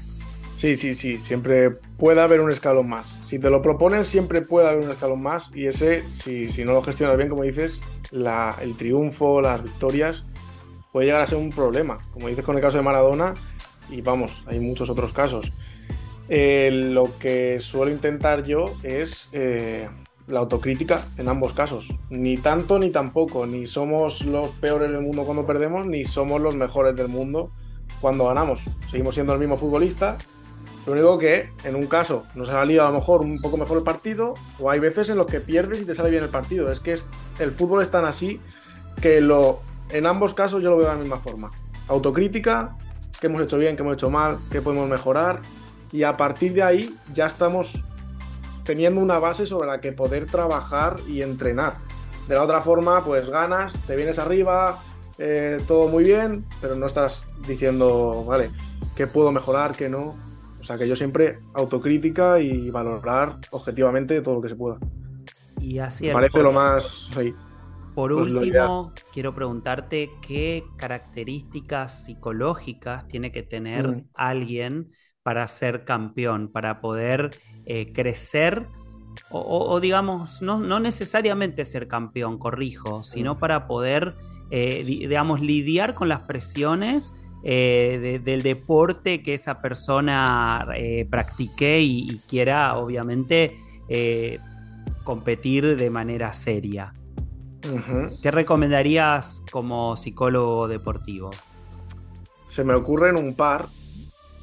Sí, 0.57 0.75
sí, 0.75 0.95
sí, 0.95 1.19
siempre 1.19 1.69
puede 1.69 2.19
haber 2.19 2.41
un 2.41 2.49
escalón 2.49 2.89
más. 2.89 3.05
Si 3.23 3.37
te 3.37 3.51
lo 3.51 3.61
proponen, 3.61 4.05
siempre 4.05 4.41
puede 4.41 4.67
haber 4.67 4.85
un 4.85 4.91
escalón 4.91 5.21
más 5.21 5.51
y 5.53 5.67
ese, 5.67 6.03
si, 6.13 6.49
si 6.49 6.65
no 6.65 6.73
lo 6.73 6.81
gestionas 6.81 7.15
bien, 7.15 7.29
como 7.29 7.43
dices, 7.43 7.79
el 8.11 8.75
triunfo, 8.75 9.39
las 9.39 9.61
victorias, 9.61 10.23
puede 10.91 11.05
llegar 11.05 11.21
a 11.21 11.27
ser 11.27 11.37
un 11.37 11.51
problema. 11.51 11.99
Como 12.11 12.27
dices 12.27 12.43
con 12.43 12.55
el 12.55 12.61
caso 12.63 12.77
de 12.77 12.83
Maradona, 12.83 13.35
y 13.89 14.01
vamos, 14.01 14.31
hay 14.45 14.59
muchos 14.59 14.89
otros 14.89 15.11
casos. 15.13 15.51
Eh, 16.29 16.69
lo 16.71 17.17
que 17.19 17.59
suelo 17.59 17.91
intentar 17.91 18.43
yo 18.43 18.73
es 18.83 19.29
eh, 19.31 19.87
la 20.27 20.39
autocrítica 20.39 21.05
en 21.17 21.29
ambos 21.29 21.53
casos. 21.53 21.87
Ni 22.09 22.37
tanto 22.37 22.79
ni 22.79 22.89
tampoco. 22.89 23.45
Ni 23.45 23.65
somos 23.65 24.25
los 24.25 24.49
peores 24.51 24.91
del 24.91 25.01
mundo 25.01 25.23
cuando 25.23 25.45
perdemos, 25.45 25.85
ni 25.85 26.05
somos 26.05 26.41
los 26.41 26.55
mejores 26.55 26.95
del 26.95 27.07
mundo 27.07 27.51
cuando 28.01 28.27
ganamos. 28.27 28.61
Seguimos 28.91 29.15
siendo 29.15 29.33
el 29.33 29.39
mismo 29.39 29.57
futbolista. 29.57 30.17
Lo 30.85 30.93
único 30.93 31.17
que 31.17 31.49
en 31.65 31.75
un 31.75 31.87
caso 31.87 32.25
nos 32.35 32.47
ha 32.49 32.53
salido 32.53 32.83
a 32.83 32.91
lo 32.91 32.99
mejor 32.99 33.21
un 33.21 33.41
poco 33.41 33.57
mejor 33.57 33.77
el 33.77 33.83
partido, 33.83 34.35
o 34.59 34.69
hay 34.69 34.79
veces 34.79 35.09
en 35.09 35.17
los 35.17 35.27
que 35.27 35.41
pierdes 35.41 35.81
y 35.81 35.85
te 35.85 35.95
sale 35.95 36.09
bien 36.09 36.23
el 36.23 36.29
partido. 36.29 36.71
Es 36.71 36.79
que 36.79 36.97
el 37.39 37.51
fútbol 37.51 37.81
es 37.81 37.91
tan 37.91 38.05
así 38.05 38.39
que 39.01 39.19
lo, 39.19 39.59
en 39.91 40.05
ambos 40.05 40.33
casos 40.33 40.63
yo 40.63 40.69
lo 40.69 40.77
veo 40.77 40.87
de 40.87 40.93
la 40.93 40.99
misma 40.99 41.17
forma. 41.17 41.51
Autocrítica, 41.89 42.77
qué 43.19 43.27
hemos 43.27 43.41
hecho 43.41 43.57
bien, 43.57 43.75
qué 43.75 43.83
hemos 43.83 43.95
hecho 43.95 44.09
mal, 44.09 44.37
qué 44.51 44.61
podemos 44.61 44.89
mejorar. 44.89 45.39
Y 45.91 46.03
a 46.03 46.17
partir 46.17 46.53
de 46.53 46.63
ahí 46.63 46.95
ya 47.13 47.25
estamos 47.25 47.81
teniendo 48.63 48.99
una 48.99 49.19
base 49.19 49.45
sobre 49.45 49.67
la 49.67 49.79
que 49.79 49.91
poder 49.93 50.25
trabajar 50.25 50.97
y 51.07 51.21
entrenar. 51.21 51.77
De 52.27 52.35
la 52.35 52.43
otra 52.43 52.61
forma, 52.61 53.03
pues 53.03 53.29
ganas, 53.29 53.73
te 53.87 53.95
vienes 53.95 54.19
arriba, 54.19 54.79
eh, 55.17 55.61
todo 55.67 55.87
muy 55.87 56.03
bien, 56.03 56.45
pero 56.61 56.75
no 56.75 56.85
estás 56.85 57.23
diciendo, 57.47 58.25
vale, 58.25 58.51
¿qué 58.95 59.07
puedo 59.07 59.31
mejorar, 59.31 59.71
qué 59.71 59.87
no? 59.87 60.15
O 60.59 60.63
sea 60.63 60.77
que 60.77 60.87
yo 60.87 60.97
siempre 60.97 61.39
autocrítica 61.53 62.39
y 62.39 62.69
valorar 62.69 63.37
objetivamente 63.51 64.21
todo 64.21 64.35
lo 64.35 64.41
que 64.41 64.49
se 64.49 64.55
pueda. 64.55 64.77
Y 65.61 65.79
así 65.79 66.07
Me 66.07 66.13
parece 66.13 66.43
lo 66.43 66.51
más... 66.51 67.09
Por 67.97 68.13
pues 68.13 68.31
último, 68.31 68.93
quiero 69.11 69.33
preguntarte 69.33 70.11
qué 70.21 70.63
características 70.75 72.05
psicológicas 72.05 73.07
tiene 73.07 73.31
que 73.31 73.41
tener 73.41 73.87
mm. 73.87 74.09
alguien 74.13 74.91
para 75.23 75.47
ser 75.47 75.83
campeón, 75.83 76.51
para 76.51 76.79
poder 76.79 77.31
eh, 77.65 77.91
crecer 77.93 78.67
o, 79.31 79.79
digamos, 79.79 80.43
no, 80.43 80.79
necesariamente 80.79 81.65
ser 81.65 81.87
campeón, 81.87 82.37
corrijo, 82.37 83.01
sino 83.01 83.39
para 83.39 83.65
poder, 83.65 84.13
eh, 84.51 84.83
digamos, 84.85 85.41
lidiar 85.41 85.95
con 85.95 86.07
las 86.07 86.19
presiones 86.19 87.15
eh, 87.43 88.21
del 88.23 88.43
deporte 88.43 89.23
que 89.23 89.33
esa 89.33 89.59
persona 89.59 90.67
practique 91.09 91.81
y, 91.81 92.21
quiera, 92.29 92.77
obviamente, 92.77 93.57
competir 95.03 95.75
de 95.77 95.89
manera 95.89 96.31
seria. 96.33 96.93
¿Qué 98.21 98.31
recomendarías 98.31 99.41
como 99.51 99.95
psicólogo 99.95 100.67
deportivo? 100.67 101.31
Se 102.47 102.63
me 102.63 102.73
ocurren 102.73 103.17
un 103.17 103.35
par, 103.35 103.69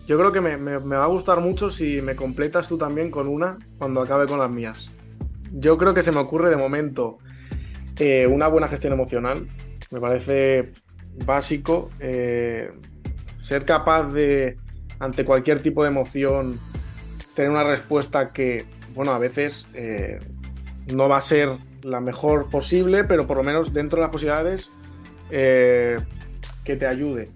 yo 0.07 0.19
creo 0.19 0.33
que 0.33 0.41
me, 0.41 0.57
va 0.57 1.05
a 1.05 1.09
gustar 1.09 1.41
mucho 1.41 1.71
si 1.71 2.03
me 2.03 2.15
completas 2.15 2.69
tú 2.69 2.77
también 2.77 3.11
con 3.11 3.27
una 3.27 3.59
cuando 3.79 4.03
acabe 4.03 4.27
con 4.27 4.39
las 4.39 4.51
mías. 4.51 4.91
Yo 5.53 5.79
creo 5.79 5.95
que 5.95 6.03
se 6.03 6.13
me 6.13 6.21
ocurre 6.21 6.51
de 6.51 6.57
momento 6.57 7.19
eh, 7.99 8.27
una 8.27 8.49
buena 8.49 8.69
gestión 8.69 8.93
emocional. 8.93 9.47
Me 9.91 10.01
parece 10.01 10.73
básico 11.25 11.91
eh, 12.01 12.71
ser 13.41 13.65
capaz 13.65 14.13
de, 14.13 14.59
ante 14.99 15.25
cualquier 15.25 15.63
tipo 15.63 15.83
de 15.83 15.89
emoción, 15.89 16.59
tener 17.35 17.51
una 17.51 17.65
respuesta 17.65 18.27
que, 18.27 18.67
bueno, 18.95 19.13
a 19.13 19.19
veces 19.19 19.67
eh, 19.73 20.19
no 20.95 21.09
va 21.09 21.19
a 21.19 21.23
ser 21.23 21.57
la 21.85 22.01
mejor 22.01 22.51
posible, 22.51 23.05
pero 23.05 23.27
por 23.27 23.37
lo 23.37 23.43
menos 23.45 23.73
dentro 23.73 23.99
de 23.99 24.03
las 24.03 24.11
posibilidades 24.11 24.71
que 25.31 26.77
te 26.77 26.87
ayude. 26.87 27.29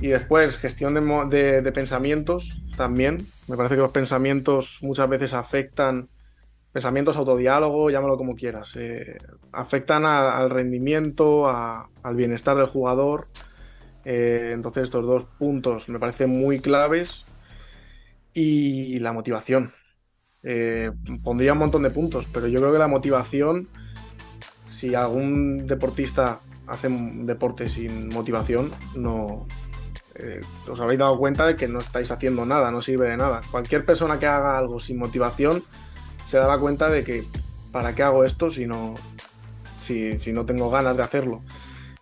Y 0.00 0.08
después, 0.08 0.56
gestión 0.58 0.94
de, 1.30 1.72
pensamientos 1.72 2.62
también. 2.76 3.18
Me 3.48 3.56
parece 3.56 3.74
que 3.74 3.80
los 3.80 3.90
pensamientos 3.90 4.78
muchas 4.82 5.08
veces 5.08 5.34
afectan, 5.34 6.08
pensamientos 6.72 7.16
autodiálogo, 7.16 7.90
llámalo 7.90 8.16
como 8.16 8.36
quieras, 8.36 8.76
eh, 8.76 9.18
afectan 9.52 10.06
al 10.06 10.50
rendimiento, 10.50 11.48
al 11.48 12.14
bienestar 12.14 12.56
del 12.56 12.66
jugador. 12.66 13.26
Eh, 14.04 14.50
entonces 14.52 14.84
estos 14.84 15.04
dos 15.04 15.24
puntos 15.38 15.88
me 15.88 15.98
parecen 15.98 16.30
muy 16.30 16.60
claves. 16.60 17.24
Y 18.34 19.00
la 19.00 19.12
motivación. 19.12 19.72
Eh, 20.44 20.92
pondría 21.24 21.54
un 21.54 21.58
montón 21.58 21.82
de 21.82 21.90
puntos, 21.90 22.26
pero 22.32 22.46
yo 22.46 22.60
creo 22.60 22.72
que 22.72 22.78
la 22.78 22.86
motivación, 22.86 23.68
si 24.78 24.94
algún 24.94 25.66
deportista 25.66 26.38
hace 26.68 26.86
un 26.86 27.26
deporte 27.26 27.68
sin 27.68 28.10
motivación, 28.10 28.70
no, 28.94 29.44
eh, 30.14 30.40
os 30.70 30.78
habréis 30.78 31.00
dado 31.00 31.18
cuenta 31.18 31.48
de 31.48 31.56
que 31.56 31.66
no 31.66 31.80
estáis 31.80 32.12
haciendo 32.12 32.46
nada, 32.46 32.70
no 32.70 32.80
sirve 32.80 33.08
de 33.08 33.16
nada. 33.16 33.40
Cualquier 33.50 33.84
persona 33.84 34.20
que 34.20 34.26
haga 34.26 34.56
algo 34.56 34.78
sin 34.78 34.96
motivación 34.96 35.64
se 36.28 36.36
dará 36.36 36.58
cuenta 36.58 36.88
de 36.90 37.02
que 37.02 37.24
¿para 37.72 37.92
qué 37.96 38.04
hago 38.04 38.24
esto 38.24 38.52
si 38.52 38.66
no, 38.66 38.94
si, 39.80 40.16
no 40.32 40.46
tengo 40.46 40.70
ganas 40.70 40.96
de 40.96 41.02
hacerlo? 41.02 41.42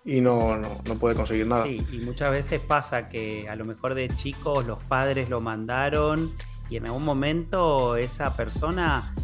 Y 0.05 0.21
no, 0.21 0.59
no, 0.59 0.83
no, 0.87 0.95
puede 0.97 1.15
conseguir 1.15 1.47
nada. 1.47 1.67
Y 1.67 1.81
muchas 2.05 2.31
veces 2.31 2.61
pasa 2.61 3.09
que 3.09 3.49
a 3.49 3.55
lo 3.55 3.65
mejor 3.65 3.95
de 3.95 4.09
chicos 4.09 4.67
los 4.67 4.83
padres 4.83 5.31
lo 5.31 5.41
mandaron 5.41 6.31
y 6.69 6.77
en 6.77 6.85
algún 6.85 7.07
momento 7.07 7.97
esa 7.97 8.37
persona 8.37 9.15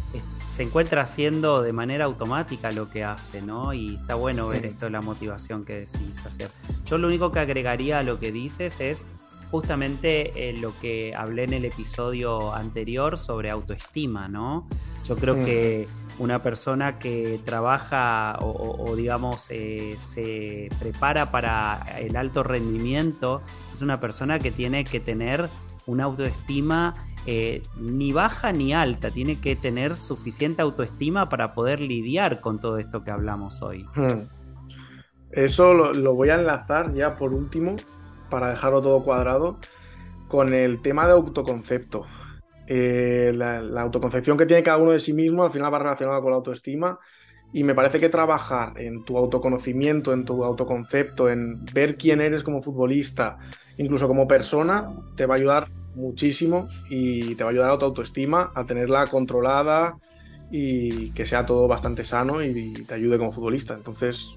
se 0.55 0.63
encuentra 0.63 1.01
haciendo 1.01 1.61
de 1.63 1.73
manera 1.73 2.05
automática 2.05 2.71
lo 2.71 2.89
que 2.89 3.03
hace, 3.03 3.41
¿no? 3.41 3.73
Y 3.73 3.95
está 3.95 4.15
bueno 4.15 4.47
ver 4.47 4.65
esto, 4.65 4.89
la 4.89 5.01
motivación 5.01 5.65
que 5.65 5.73
decís 5.73 6.23
hacer. 6.25 6.49
Yo 6.85 6.97
lo 6.97 7.07
único 7.07 7.31
que 7.31 7.39
agregaría 7.39 7.99
a 7.99 8.03
lo 8.03 8.19
que 8.19 8.31
dices 8.31 8.79
es 8.79 9.05
justamente 9.49 10.49
eh, 10.49 10.57
lo 10.57 10.77
que 10.79 11.13
hablé 11.15 11.43
en 11.43 11.53
el 11.53 11.65
episodio 11.65 12.53
anterior 12.53 13.17
sobre 13.17 13.49
autoestima, 13.49 14.27
¿no? 14.27 14.67
Yo 15.07 15.15
creo 15.15 15.35
que 15.45 15.87
una 16.19 16.41
persona 16.43 16.99
que 16.99 17.39
trabaja 17.43 18.37
o, 18.39 18.45
o- 18.45 18.91
o, 18.91 18.95
digamos 18.95 19.47
eh, 19.49 19.97
se 19.99 20.69
prepara 20.79 21.31
para 21.31 21.83
el 21.99 22.15
alto 22.15 22.43
rendimiento 22.43 23.41
es 23.73 23.81
una 23.81 23.99
persona 23.99 24.37
que 24.39 24.51
tiene 24.51 24.83
que 24.83 24.99
tener 24.99 25.49
una 25.87 26.03
autoestima 26.05 26.93
eh, 27.25 27.61
ni 27.77 28.11
baja 28.11 28.51
ni 28.51 28.73
alta, 28.73 29.11
tiene 29.11 29.39
que 29.39 29.55
tener 29.55 29.95
suficiente 29.95 30.61
autoestima 30.61 31.29
para 31.29 31.53
poder 31.53 31.79
lidiar 31.79 32.41
con 32.41 32.59
todo 32.59 32.77
esto 32.77 33.03
que 33.03 33.11
hablamos 33.11 33.61
hoy. 33.61 33.85
Hmm. 33.95 34.27
Eso 35.31 35.73
lo, 35.73 36.15
voy 36.15 36.29
a 36.29 36.35
enlazar 36.35 36.93
ya 36.93 37.15
por 37.15 37.33
último, 37.33 37.75
para 38.29 38.49
dejarlo 38.49 38.81
todo 38.81 39.03
cuadrado, 39.03 39.57
con 40.27 40.53
el 40.53 40.81
tema 40.81 41.05
de 41.07 41.13
autoconcepto. 41.13 42.05
Eh, 42.67 43.31
la, 43.35 43.61
la 43.61 43.81
autoconcepción 43.81 44.37
que 44.37 44.45
tiene 44.45 44.63
cada 44.63 44.77
uno 44.77 44.91
de 44.91 44.99
sí 44.99 45.13
mismo 45.13 45.43
al 45.43 45.51
final 45.51 45.73
va 45.73 45.79
relacionada 45.79 46.21
con 46.21 46.31
la 46.31 46.37
autoestima 46.37 46.97
y 47.53 47.63
me 47.63 47.75
parece 47.75 47.99
que 47.99 48.09
trabajar 48.09 48.73
en 48.79 49.05
tu 49.05 49.17
autoconocimiento, 49.17 50.11
en 50.11 50.25
tu 50.25 50.43
autoconcepto, 50.43 51.29
en 51.29 51.63
ver 51.73 51.97
quién 51.97 52.19
eres 52.19 52.43
como 52.43 52.61
futbolista, 52.61 53.37
incluso 53.77 54.07
como 54.07 54.27
persona, 54.27 54.89
te 55.15 55.25
va 55.25 55.35
a 55.35 55.37
ayudar 55.37 55.82
muchísimo 55.95 56.67
y 56.89 57.35
te 57.35 57.43
va 57.43 57.49
a 57.49 57.53
ayudar 57.53 57.71
a 57.71 57.77
tu 57.77 57.85
autoestima, 57.85 58.51
a 58.55 58.65
tenerla 58.65 59.07
controlada 59.07 59.97
y 60.51 61.11
que 61.11 61.25
sea 61.25 61.45
todo 61.45 61.67
bastante 61.67 62.03
sano 62.03 62.43
y 62.43 62.73
te 62.73 62.93
ayude 62.93 63.17
como 63.17 63.31
futbolista. 63.31 63.73
Entonces, 63.73 64.35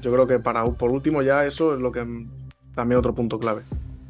yo 0.00 0.12
creo 0.12 0.26
que 0.26 0.38
para 0.38 0.64
por 0.64 0.90
último 0.90 1.22
ya 1.22 1.44
eso 1.44 1.74
es 1.74 1.80
lo 1.80 1.92
que 1.92 2.06
también 2.74 2.98
otro 2.98 3.14
punto 3.14 3.38
clave. 3.38 3.62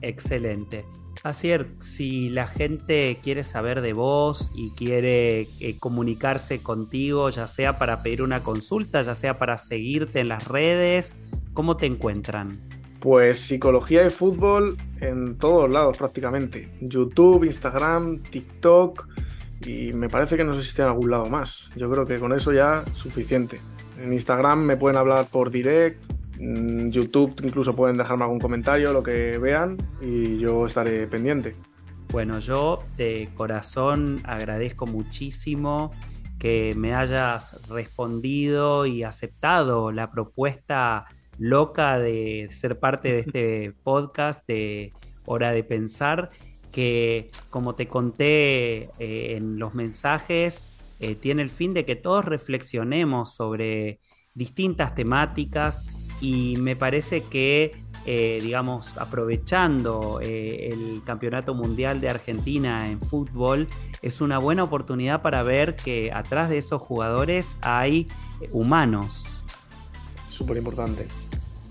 Excelente. 0.03 0.85
Asier, 1.23 1.67
si 1.81 2.29
la 2.29 2.47
gente 2.47 3.19
quiere 3.23 3.43
saber 3.43 3.81
de 3.81 3.93
vos 3.93 4.53
y 4.55 4.71
quiere 4.71 5.49
eh, 5.61 5.79
comunicarse 5.79 6.63
contigo, 6.63 7.31
ya 7.31 7.47
sea 7.47 7.79
para 7.79 8.03
pedir 8.03 8.23
una 8.23 8.41
consulta, 8.41 9.03
ya 9.03 9.15
sea 9.15 9.39
para 9.39 9.59
seguirte 9.59 10.21
en 10.21 10.29
las 10.29 10.47
redes, 10.47 11.17
¿cómo 11.53 11.77
te 11.77 11.87
encuentran? 11.87 12.61
Pues 13.07 13.39
psicología 13.39 14.05
y 14.05 14.11
fútbol 14.11 14.77
en 15.01 15.39
todos 15.39 15.71
lados 15.71 15.97
prácticamente. 15.97 16.77
YouTube, 16.81 17.45
Instagram, 17.45 18.21
TikTok 18.21 19.07
y 19.65 19.93
me 19.93 20.09
parece 20.09 20.37
que 20.37 20.43
no 20.43 20.57
existe 20.57 20.83
en 20.83 20.89
algún 20.89 21.13
lado 21.13 21.27
más. 21.27 21.69
Yo 21.77 21.89
creo 21.89 22.05
que 22.05 22.19
con 22.19 22.33
eso 22.33 22.53
ya 22.53 22.83
suficiente. 22.95 23.61
En 24.03 24.13
Instagram 24.13 24.59
me 24.59 24.77
pueden 24.77 24.99
hablar 24.99 25.27
por 25.27 25.53
direct, 25.53 26.03
en 26.41 26.91
YouTube 26.91 27.41
incluso 27.45 27.77
pueden 27.77 27.97
dejarme 27.97 28.25
algún 28.25 28.41
comentario, 28.41 28.93
lo 28.93 29.05
que 29.05 29.39
vean 29.39 29.77
y 30.01 30.39
yo 30.39 30.67
estaré 30.67 31.07
pendiente. 31.07 31.53
Bueno, 32.11 32.41
yo 32.41 32.83
de 32.97 33.29
corazón 33.37 34.19
agradezco 34.25 34.85
muchísimo 34.85 35.93
que 36.41 36.75
me 36.77 36.93
hayas 36.93 37.69
respondido 37.69 38.85
y 38.85 39.05
aceptado 39.05 39.93
la 39.93 40.11
propuesta 40.11 41.07
loca 41.39 41.99
de 41.99 42.49
ser 42.51 42.79
parte 42.79 43.13
de 43.13 43.19
este 43.21 43.73
podcast 43.83 44.47
de 44.47 44.93
Hora 45.27 45.53
de 45.53 45.65
Pensar, 45.65 46.29
que 46.73 47.31
como 47.51 47.75
te 47.75 47.89
conté 47.89 48.91
eh, 48.99 49.37
en 49.37 49.59
los 49.59 49.75
mensajes, 49.75 50.63
eh, 51.01 51.15
tiene 51.15 51.43
el 51.43 51.51
fin 51.51 51.75
de 51.75 51.85
que 51.85 51.97
todos 51.97 52.25
reflexionemos 52.25 53.35
sobre 53.35 54.01
distintas 54.35 54.95
temáticas 54.95 55.87
y 56.21 56.57
me 56.61 56.77
parece 56.77 57.23
que, 57.23 57.73
eh, 58.07 58.39
digamos, 58.41 58.97
aprovechando 58.97 60.21
el 60.23 61.03
Campeonato 61.05 61.55
Mundial 61.55 62.01
de 62.01 62.09
Argentina 62.09 62.91
en 62.91 63.01
fútbol, 63.01 63.69
es 64.03 64.21
una 64.21 64.39
buena 64.39 64.65
oportunidad 64.65 65.23
para 65.23 65.43
ver 65.43 65.77
que 65.77 66.11
atrás 66.13 66.49
de 66.49 66.59
esos 66.59 66.81
jugadores 66.81 67.59
hay 67.63 68.09
humanos. 68.53 69.36
Súper 70.37 70.59
importante. 70.59 71.07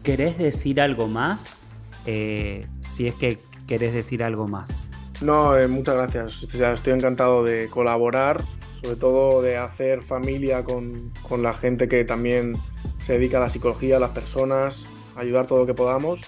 ¿Querés 0.01 0.39
decir 0.39 0.81
algo 0.81 1.07
más? 1.07 1.69
Eh, 2.07 2.65
si 2.81 3.05
es 3.05 3.13
que 3.13 3.37
querés 3.67 3.93
decir 3.93 4.23
algo 4.23 4.47
más. 4.47 4.89
No, 5.21 5.55
eh, 5.55 5.67
muchas 5.67 5.95
gracias. 5.95 6.43
O 6.43 6.47
sea, 6.47 6.73
estoy 6.73 6.93
encantado 6.93 7.43
de 7.43 7.69
colaborar, 7.69 8.43
sobre 8.81 8.95
todo 8.95 9.43
de 9.43 9.57
hacer 9.57 10.01
familia 10.01 10.63
con, 10.63 11.11
con 11.29 11.43
la 11.43 11.53
gente 11.53 11.87
que 11.87 12.05
también 12.05 12.57
se 13.05 13.13
dedica 13.13 13.37
a 13.37 13.41
la 13.41 13.49
psicología, 13.49 13.97
a 13.97 13.99
las 13.99 14.11
personas, 14.11 14.83
ayudar 15.15 15.45
todo 15.45 15.59
lo 15.59 15.65
que 15.67 15.75
podamos. 15.75 16.21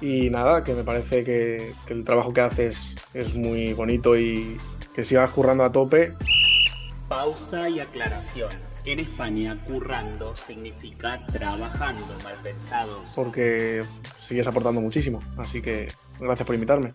Y 0.00 0.28
nada, 0.28 0.64
que 0.64 0.74
me 0.74 0.82
parece 0.82 1.22
que, 1.22 1.72
que 1.86 1.92
el 1.92 2.02
trabajo 2.02 2.32
que 2.32 2.40
haces 2.40 2.96
es 3.14 3.32
muy 3.36 3.74
bonito 3.74 4.18
y 4.18 4.58
que 4.92 5.04
sigas 5.04 5.30
currando 5.30 5.62
a 5.62 5.70
tope. 5.70 6.14
Pausa 7.08 7.68
y 7.68 7.78
aclaración. 7.78 8.69
En 8.84 8.98
España, 8.98 9.62
currando 9.66 10.34
significa 10.34 11.24
trabajando, 11.26 12.06
mal 12.24 12.34
pensados. 12.42 13.10
porque 13.14 13.84
sigues 14.18 14.46
aportando 14.46 14.80
muchísimo. 14.80 15.20
Así 15.36 15.60
que 15.60 15.88
gracias 16.18 16.46
por 16.46 16.54
invitarme. 16.54 16.94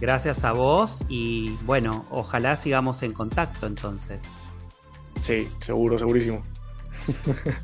Gracias 0.00 0.44
a 0.44 0.52
vos 0.52 1.04
y 1.08 1.50
bueno, 1.64 2.04
ojalá 2.10 2.56
sigamos 2.56 3.02
en 3.02 3.12
contacto 3.12 3.66
entonces. 3.66 4.22
Sí, 5.22 5.48
seguro, 5.60 5.98
segurísimo. 5.98 6.42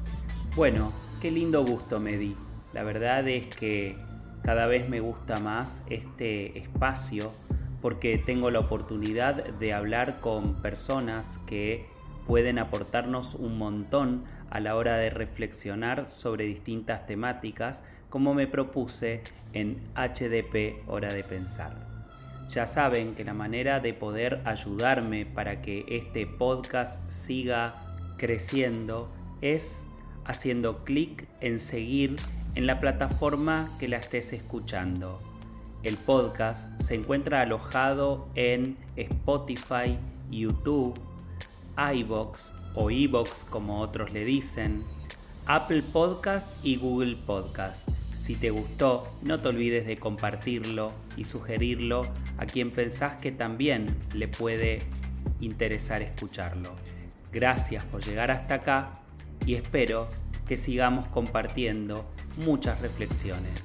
Bueno, 0.57 0.93
qué 1.23 1.31
lindo 1.31 1.65
gusto 1.65 2.01
me 2.01 2.19
di. 2.19 2.37
La 2.73 2.83
verdad 2.83 3.27
es 3.29 3.55
que 3.55 3.97
cada 4.43 4.67
vez 4.67 4.89
me 4.89 4.99
gusta 4.99 5.37
más 5.37 5.85
este 5.89 6.59
espacio 6.59 7.33
porque 7.81 8.19
tengo 8.19 8.51
la 8.51 8.59
oportunidad 8.59 9.45
de 9.45 9.73
hablar 9.73 10.19
con 10.21 10.61
personas 10.61 11.39
que 11.47 11.87
pueden 12.27 12.59
aportarnos 12.59 13.35
un 13.35 13.59
montón 13.59 14.25
a 14.51 14.61
la 14.61 14.77
hora 14.77 14.97
de 14.97 15.11
reflexionar 15.11 16.09
sobre 16.11 16.45
distintas 16.45 17.07
temáticas 17.07 17.83
como 18.09 18.35
me 18.35 18.47
propuse 18.47 19.23
en 19.53 19.79
HDP 19.95 20.89
Hora 20.89 21.09
de 21.09 21.23
Pensar. 21.23 21.73
Ya 22.51 22.67
saben 22.67 23.15
que 23.15 23.25
la 23.25 23.33
manera 23.33 23.79
de 23.79 23.95
poder 23.95 24.41
ayudarme 24.45 25.25
para 25.25 25.63
que 25.63 25.85
este 25.89 26.27
podcast 26.27 26.99
siga 27.09 27.77
creciendo 28.17 29.09
es 29.41 29.87
haciendo 30.25 30.85
clic 30.85 31.29
en 31.41 31.61
seguir 31.61 32.17
en 32.57 32.67
la 32.67 32.81
plataforma 32.81 33.69
que 33.79 33.89
la 33.89 33.99
estés 33.99 34.33
escuchando. 34.33 35.21
El 35.83 35.97
podcast 35.97 36.81
se 36.83 36.97
encuentra 36.97 37.41
alojado 37.41 38.29
en 38.35 38.77
Spotify, 38.97 39.97
YouTube, 40.31 40.99
iBox 41.95 42.53
o 42.75 42.91
iBox 42.91 43.45
como 43.49 43.81
otros 43.81 44.13
le 44.13 44.25
dicen, 44.25 44.85
Apple 45.47 45.83
Podcast 45.83 46.47
y 46.65 46.77
Google 46.77 47.17
Podcast. 47.27 47.89
Si 47.89 48.37
te 48.37 48.51
gustó, 48.51 49.09
no 49.23 49.41
te 49.41 49.49
olvides 49.49 49.87
de 49.87 49.97
compartirlo 49.97 50.93
y 51.17 51.25
sugerirlo 51.25 52.03
a 52.39 52.47
quien 52.47 52.71
pensás 52.71 53.21
que 53.21 53.33
también 53.33 53.97
le 54.15 54.29
puede 54.29 54.83
interesar 55.41 56.03
escucharlo. 56.03 56.77
Gracias 57.33 57.85
por 57.85 58.03
llegar 58.05 58.31
hasta 58.31 58.57
acá 58.57 58.93
y 59.47 59.55
espero 59.55 60.09
que 60.47 60.57
sigamos 60.57 61.09
compartiendo 61.09 62.05
muchas 62.37 62.81
reflexiones. 62.83 63.65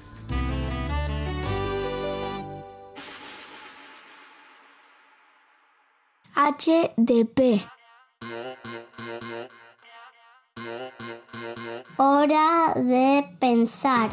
HDP. 6.36 7.75
Hora 11.98 12.74
de 12.76 13.24
pensar. 13.39 14.10